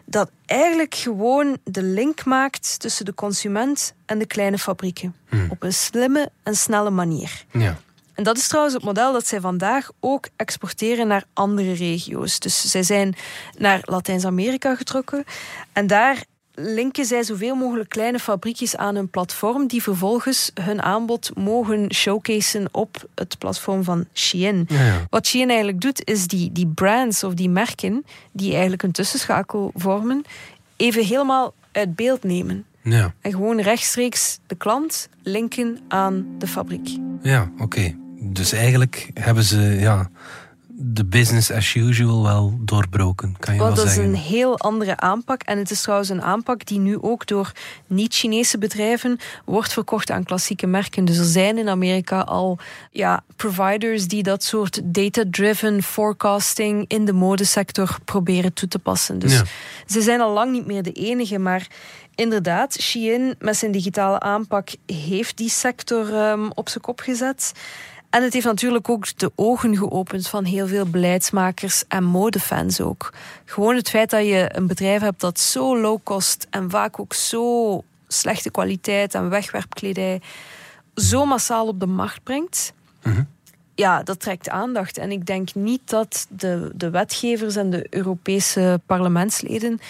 dat 0.04 0.30
eigenlijk 0.46 0.94
gewoon 0.94 1.56
de 1.64 1.82
link 1.82 2.24
maakt 2.24 2.80
tussen 2.80 3.04
de 3.04 3.14
consument 3.14 3.94
en 4.06 4.18
de 4.18 4.26
kleine 4.26 4.58
fabrieken. 4.58 5.14
Mhm. 5.30 5.50
Op 5.50 5.62
een 5.62 5.72
slimme 5.72 6.30
en 6.42 6.54
snelle 6.54 6.90
manier. 6.90 7.44
Ja. 7.50 7.78
En 8.14 8.24
dat 8.24 8.36
is 8.36 8.48
trouwens 8.48 8.74
het 8.74 8.84
model 8.84 9.12
dat 9.12 9.26
zij 9.26 9.40
vandaag 9.40 9.90
ook 10.00 10.28
exporteren 10.36 11.06
naar 11.06 11.24
andere 11.32 11.72
regio's. 11.72 12.38
Dus 12.38 12.70
zij 12.70 12.82
zijn 12.82 13.14
naar 13.58 13.80
Latijns-Amerika 13.82 14.74
getrokken 14.74 15.24
en 15.72 15.86
daar 15.86 16.24
linken 16.54 17.04
zij 17.04 17.22
zoveel 17.22 17.54
mogelijk 17.54 17.88
kleine 17.88 18.18
fabriekjes 18.18 18.76
aan 18.76 18.94
een 18.96 19.08
platform 19.08 19.66
die 19.66 19.82
vervolgens 19.82 20.50
hun 20.60 20.82
aanbod 20.82 21.30
mogen 21.36 21.94
showcaseen 21.94 22.68
op 22.70 23.08
het 23.14 23.38
platform 23.38 23.84
van 23.84 24.06
Shein. 24.14 24.68
Wat 25.10 25.26
Shein 25.26 25.48
eigenlijk 25.48 25.80
doet, 25.80 26.04
is 26.04 26.26
die, 26.26 26.52
die 26.52 26.66
brands 26.66 27.24
of 27.24 27.34
die 27.34 27.48
merken, 27.48 28.04
die 28.32 28.52
eigenlijk 28.52 28.82
een 28.82 28.92
tussenschakel 28.92 29.72
vormen, 29.74 30.24
even 30.76 31.04
helemaal 31.04 31.54
uit 31.72 31.96
beeld 31.96 32.22
nemen. 32.22 32.64
Ja. 32.82 33.14
En 33.20 33.30
gewoon 33.30 33.60
rechtstreeks 33.60 34.38
de 34.46 34.54
klant 34.54 35.08
linken 35.22 35.78
aan 35.88 36.26
de 36.38 36.46
fabriek. 36.46 36.98
Ja, 37.22 37.50
oké. 37.58 37.94
Dus 38.20 38.52
eigenlijk 38.52 39.10
hebben 39.14 39.44
ze 39.44 39.60
ja, 39.60 40.10
de 40.84 41.04
business 41.04 41.50
as 41.50 41.74
usual 41.74 42.22
wel 42.22 42.58
doorbroken, 42.60 43.36
kan 43.38 43.54
je 43.54 43.60
wel, 43.60 43.76
zeggen. 43.76 43.96
Dat 43.96 44.04
is 44.04 44.10
een 44.10 44.26
heel 44.26 44.58
andere 44.58 44.96
aanpak. 44.96 45.42
En 45.42 45.58
het 45.58 45.70
is 45.70 45.82
trouwens 45.82 46.08
een 46.08 46.22
aanpak 46.22 46.66
die 46.66 46.78
nu 46.78 46.98
ook 47.00 47.26
door 47.26 47.52
niet-Chinese 47.86 48.58
bedrijven 48.58 49.18
wordt 49.44 49.72
verkocht 49.72 50.10
aan 50.10 50.24
klassieke 50.24 50.66
merken. 50.66 51.04
Dus 51.04 51.18
er 51.18 51.24
zijn 51.24 51.58
in 51.58 51.68
Amerika 51.68 52.20
al 52.20 52.58
ja, 52.90 53.22
providers 53.36 54.06
die 54.08 54.22
dat 54.22 54.42
soort 54.42 54.80
data-driven 54.84 55.82
forecasting 55.82 56.84
in 56.88 57.04
de 57.04 57.12
modesector 57.12 57.96
proberen 58.04 58.52
toe 58.52 58.68
te 58.68 58.78
passen. 58.78 59.18
Dus 59.18 59.42
ze 59.86 60.02
zijn 60.02 60.20
al 60.20 60.32
lang 60.32 60.52
niet 60.52 60.66
meer 60.66 60.82
de 60.82 60.92
enige, 60.92 61.38
maar 61.38 61.66
inderdaad, 62.14 62.76
Shein 62.80 63.34
met 63.38 63.56
zijn 63.56 63.72
digitale 63.72 64.20
aanpak 64.20 64.68
heeft 64.86 65.36
die 65.36 65.50
sector 65.50 66.30
um, 66.30 66.50
op 66.54 66.68
zijn 66.68 66.84
kop 66.84 67.00
gezet. 67.00 67.52
En 68.12 68.22
het 68.22 68.32
heeft 68.32 68.46
natuurlijk 68.46 68.88
ook 68.88 69.18
de 69.18 69.32
ogen 69.34 69.76
geopend 69.76 70.28
van 70.28 70.44
heel 70.44 70.66
veel 70.66 70.86
beleidsmakers 70.86 71.84
en 71.88 72.04
modefans 72.04 72.80
ook. 72.80 73.12
Gewoon 73.44 73.76
het 73.76 73.88
feit 73.88 74.10
dat 74.10 74.26
je 74.26 74.50
een 74.52 74.66
bedrijf 74.66 75.00
hebt 75.00 75.20
dat 75.20 75.40
zo 75.40 75.80
low 75.80 75.98
cost 76.02 76.46
en 76.50 76.70
vaak 76.70 77.00
ook 77.00 77.14
zo 77.14 77.82
slechte 78.08 78.50
kwaliteit 78.50 79.14
en 79.14 79.28
wegwerpkledij 79.28 80.20
zo 80.94 81.26
massaal 81.26 81.66
op 81.66 81.80
de 81.80 81.86
markt 81.86 82.22
brengt. 82.22 82.72
Mhm. 83.02 83.22
Ja, 83.74 84.02
dat 84.02 84.20
trekt 84.20 84.48
aandacht. 84.48 84.98
En 84.98 85.10
ik 85.10 85.26
denk 85.26 85.54
niet 85.54 85.82
dat 85.84 86.26
de, 86.28 86.70
de 86.74 86.90
wetgevers 86.90 87.56
en 87.56 87.70
de 87.70 87.86
Europese 87.90 88.80
parlementsleden 88.86 89.80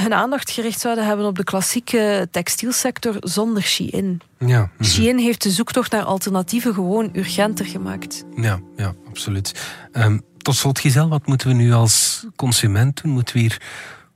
hun 0.00 0.14
aandacht 0.14 0.50
gericht 0.50 0.80
zouden 0.80 1.06
hebben 1.06 1.26
op 1.26 1.36
de 1.36 1.44
klassieke 1.44 2.28
textielsector 2.30 3.16
zonder 3.20 3.62
Shein. 3.62 4.20
Ja, 4.38 4.70
mm 4.78 4.84
Shein 4.84 5.18
heeft 5.18 5.42
de 5.42 5.50
zoektocht 5.50 5.92
naar 5.92 6.04
alternatieven 6.04 6.74
gewoon 6.74 7.10
urgenter 7.12 7.66
gemaakt. 7.66 8.24
Ja, 8.36 8.60
ja 8.76 8.94
absoluut. 9.08 9.72
Um, 9.92 10.22
tot 10.38 10.54
slot, 10.54 10.78
Giselle, 10.78 11.08
wat 11.08 11.26
moeten 11.26 11.48
we 11.48 11.54
nu 11.54 11.72
als 11.72 12.24
consument 12.36 13.02
doen? 13.02 13.12
Moeten 13.12 13.34
we 13.34 13.40
hier 13.40 13.60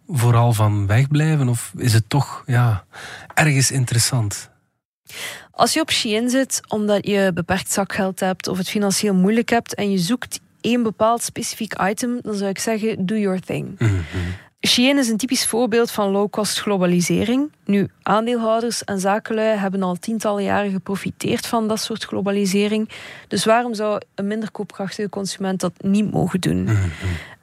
vooral 0.09 0.53
van 0.53 0.87
wegblijven? 0.87 1.49
Of 1.49 1.73
is 1.77 1.93
het 1.93 2.09
toch 2.09 2.43
ja, 2.47 2.85
ergens 3.35 3.71
interessant? 3.71 4.51
Als 5.51 5.73
je 5.73 5.81
op 5.81 5.91
Shein 5.91 6.31
zit 6.31 6.61
omdat 6.69 7.07
je 7.07 7.31
beperkt 7.35 7.73
zakgeld 7.73 8.21
hebt 8.21 8.49
of 8.49 8.59
het 8.59 8.69
financieel 8.69 9.15
moeilijk 9.15 9.49
hebt 9.49 9.75
en 9.75 9.91
je 9.91 9.99
zoekt 9.99 10.41
één 10.61 10.83
bepaald 10.83 11.23
specifiek 11.23 11.75
item, 11.81 12.19
dan 12.23 12.35
zou 12.35 12.51
ik 12.51 12.59
zeggen: 12.59 13.07
do 13.07 13.17
your 13.17 13.41
thing. 13.41 13.79
Mm 13.79 14.05
Shein 14.67 14.99
is 14.99 15.09
een 15.09 15.17
typisch 15.17 15.47
voorbeeld 15.47 15.91
van 15.91 16.11
low-cost 16.11 16.61
globalisering. 16.61 17.53
Nu, 17.65 17.89
aandeelhouders 18.03 18.85
en 18.85 19.01
zakenlui 19.01 19.57
hebben 19.57 19.83
al 19.83 19.95
tientallen 19.95 20.43
jaren 20.43 20.71
geprofiteerd 20.71 21.47
van 21.47 21.69
dat 21.69 21.81
soort 21.81 22.05
globalisering. 22.05 22.89
Dus 23.29 23.45
waarom 23.45 23.75
zou 23.75 24.01
een 24.15 24.27
minder 24.27 24.51
koopkrachtige 24.51 25.09
consument 25.09 25.61
dat 25.61 25.73
niet 25.83 26.13
mogen 26.13 26.41
doen? 26.41 26.63
Mhm. 26.63 26.89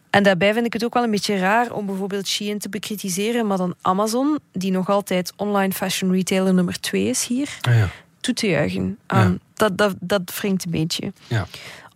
En 0.09 0.23
daarbij 0.23 0.53
vind 0.53 0.65
ik 0.65 0.73
het 0.73 0.85
ook 0.85 0.93
wel 0.93 1.03
een 1.03 1.11
beetje 1.11 1.37
raar 1.37 1.71
om 1.71 1.85
bijvoorbeeld 1.85 2.27
Shein 2.27 2.59
te 2.59 2.69
bekritiseren, 2.69 3.47
maar 3.47 3.57
dan 3.57 3.75
Amazon, 3.81 4.39
die 4.51 4.71
nog 4.71 4.89
altijd 4.89 5.33
online 5.35 5.73
fashion 5.73 6.11
retailer 6.11 6.53
nummer 6.53 6.79
2 6.79 7.05
is 7.05 7.25
hier, 7.25 7.57
ah, 7.61 7.77
ja. 7.77 7.89
toe 8.19 8.33
te 8.33 8.47
juichen. 8.47 8.97
Um, 9.07 9.39
dat, 9.53 9.77
dat, 9.77 9.95
dat 9.99 10.37
wringt 10.39 10.65
een 10.65 10.71
beetje. 10.71 11.13
Ja. 11.27 11.47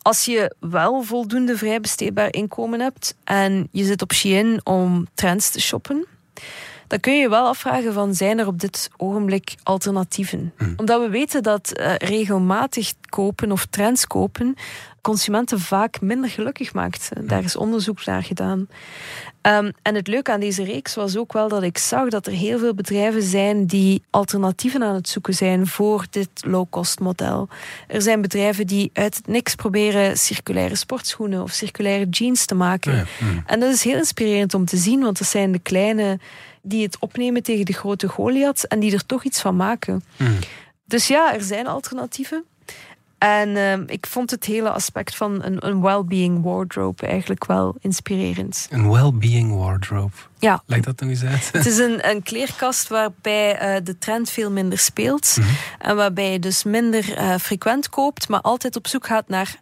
Als 0.10 0.26
je 0.26 0.56
wel 0.60 1.02
voldoende 1.02 1.58
vrij 1.58 1.80
besteedbaar 1.80 2.34
inkomen 2.34 2.80
hebt 2.80 3.16
en 3.24 3.68
je 3.72 3.84
zit 3.84 4.02
op 4.02 4.14
Shein 4.14 4.62
om 4.64 5.08
trends 5.14 5.50
te 5.50 5.62
shoppen, 5.62 6.06
dan 6.88 7.00
kun 7.00 7.14
je 7.14 7.22
je 7.22 7.30
wel 7.30 7.48
afvragen 7.48 7.94
van 7.94 8.14
zijn 8.14 8.40
er 8.40 8.48
op 8.48 8.60
dit 8.60 8.90
ogenblik 8.98 9.56
alternatieven? 9.64 10.54
Hmm. 10.58 10.74
Omdat 10.78 11.02
we 11.02 11.10
weten 11.10 11.44
dat 11.44 11.72
uh, 11.74 11.96
regelmatig 11.96 12.94
kopen 13.10 13.52
of 13.52 13.66
trends 13.66 14.08
kopen 14.08 14.56
consumenten 15.02 15.60
vaak 15.60 16.02
minder 16.02 16.30
gelukkig 16.30 16.74
maakt. 16.74 17.10
Daar 17.22 17.44
is 17.44 17.56
onderzoek 17.56 18.06
naar 18.06 18.24
gedaan. 18.24 18.68
Um, 19.42 19.72
en 19.82 19.96
het 19.96 20.08
leuke 20.08 20.32
aan 20.32 20.40
deze 20.40 20.64
reeks 20.64 20.96
was 20.96 21.18
ook 21.18 21.34
wel 21.34 21.50
dat 21.50 21.64
ik 21.64 21.78
zag 21.78 22.10
dat 22.10 22.28
er 22.28 22.34
heel 22.34 22.60
veel 22.60 22.74
bedrijven 22.74 23.22
zijn 23.22 23.66
die 23.66 24.04
alternatieven 24.10 24.84
aan 24.84 24.96
het 24.96 25.10
zoeken 25.10 25.34
zijn 25.34 25.68
voor 25.68 26.06
dit 26.10 26.30
low-cost 26.42 27.00
model. 27.00 27.48
Er 27.88 28.02
zijn 28.02 28.22
bedrijven 28.22 28.68
die 28.68 28.90
uit 28.94 29.18
het 29.18 29.28
niks 29.28 29.56
proberen 29.56 30.18
circulaire 30.18 30.76
sportschoenen 30.76 31.42
of 31.42 31.52
circulaire 31.52 32.10
jeans 32.10 32.46
te 32.46 32.56
maken. 32.56 33.08
En 33.46 33.60
dat 33.60 33.74
is 33.74 33.84
heel 33.84 33.98
inspirerend 33.98 34.54
om 34.54 34.66
te 34.66 34.78
zien, 34.78 35.02
want 35.02 35.18
dat 35.18 35.28
zijn 35.28 35.52
de 35.52 35.60
kleine 35.60 36.20
die 36.62 36.84
het 36.84 37.00
opnemen 37.00 37.44
tegen 37.44 37.66
de 37.66 37.74
grote 37.74 38.08
Goliath 38.08 38.68
en 38.68 38.80
die 38.80 38.94
er 38.94 39.06
toch 39.06 39.24
iets 39.24 39.42
van 39.42 39.56
maken. 39.56 40.04
Dus 40.86 41.08
ja, 41.08 41.34
er 41.34 41.42
zijn 41.42 41.68
alternatieven. 41.68 42.44
En 43.20 43.50
uh, 43.50 43.74
ik 43.86 44.06
vond 44.06 44.32
het 44.32 44.46
hele 44.46 44.70
aspect 44.70 45.16
van 45.16 45.44
een, 45.44 45.68
een 45.68 45.82
well-being 45.82 46.44
wardrobe 46.44 47.08
eigenlijk 47.08 47.46
wel 47.46 47.76
inspirerend. 47.80 48.68
Een 48.70 48.92
well-being 48.92 49.56
wardrobe? 49.56 50.16
Ja. 50.38 50.64
Leg 50.66 50.80
dat 50.80 51.00
nog 51.00 51.10
eens 51.10 51.24
uit. 51.24 51.50
Het 51.52 51.66
is 51.66 51.78
een, 51.78 52.10
een 52.10 52.24
kleerkast 52.24 52.88
waarbij 52.88 53.76
uh, 53.78 53.84
de 53.84 53.98
trend 53.98 54.30
veel 54.30 54.52
minder 54.52 54.78
speelt. 54.78 55.36
Mm 55.38 55.44
-hmm. 55.44 55.56
En 55.80 55.96
waarbij 55.96 56.32
je 56.32 56.40
dus 56.40 56.64
minder 56.64 57.18
uh, 57.18 57.36
frequent 57.36 57.90
koopt, 57.90 58.30
maar 58.30 58.42
altijd 58.42 58.76
op 58.76 58.88
zoek 58.88 59.08
gaat 59.08 59.28
naar 59.28 59.60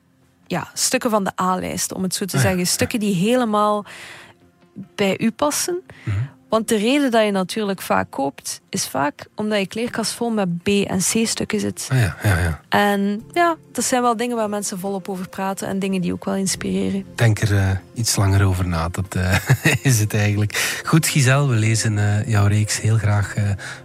ja, 0.48 0.68
stukken 0.74 1.10
van 1.10 1.24
de 1.24 1.32
A-lijst, 1.42 1.94
om 1.94 2.04
het 2.04 2.16
zo 2.16 2.26
te 2.26 2.36
ah, 2.36 2.42
zeggen. 2.42 2.68
Stukken 2.68 3.00
die 3.00 3.16
helemaal 3.16 3.86
bij 4.96 5.20
u 5.20 5.32
passen. 5.32 5.82
Mm 6.04 6.14
-hmm. 6.14 6.30
Want 6.50 6.68
de 6.68 6.78
reden 6.78 7.12
dat 7.12 7.26
je 7.26 7.32
natuurlijk 7.32 7.82
vaak 7.82 8.12
koopt, 8.12 8.62
is 8.70 8.88
vaak 8.88 9.28
omdat 9.36 9.60
je 9.60 9.68
kleerkast 9.68 10.12
vol 10.12 10.30
met 10.30 10.64
B- 10.64 10.68
en 10.68 10.98
C-stukken 10.98 11.60
zit. 11.60 11.88
Ah 11.92 12.00
ja, 12.00 12.16
ja, 12.24 12.38
ja. 12.38 12.62
En 12.70 13.24
ja, 13.34 13.56
dat 13.72 13.84
zijn 13.84 14.02
wel 14.02 14.18
dingen 14.18 14.36
waar 14.36 14.50
mensen 14.50 14.80
volop 14.80 15.10
over 15.10 15.30
praten 15.30 15.68
en 15.68 15.80
dingen 15.80 16.02
die 16.02 16.14
ook 16.14 16.26
wel 16.26 16.36
inspireren. 16.36 17.06
Denk 17.16 17.40
er 17.40 17.52
uh, 17.52 17.70
iets 17.94 18.16
langer 18.16 18.46
over 18.46 18.68
na, 18.68 18.90
dat 18.90 19.16
uh, 19.16 19.36
is 19.82 20.00
het 20.00 20.14
eigenlijk. 20.14 20.82
Goed, 20.86 21.08
Giselle, 21.08 21.48
we 21.48 21.56
lezen 21.56 21.94
uh, 21.98 22.28
jouw 22.28 22.48
reeks 22.48 22.82
heel 22.82 22.98
graag 22.98 23.36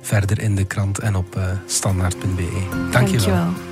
verder 0.00 0.40
in 0.40 0.54
de 0.54 0.64
krant 0.64 0.98
en 0.98 1.14
op 1.16 1.38
standaard.be. 1.66 2.66
Dank, 2.70 2.92
Dank 2.92 3.08
je 3.08 3.30
wel. 3.30 3.71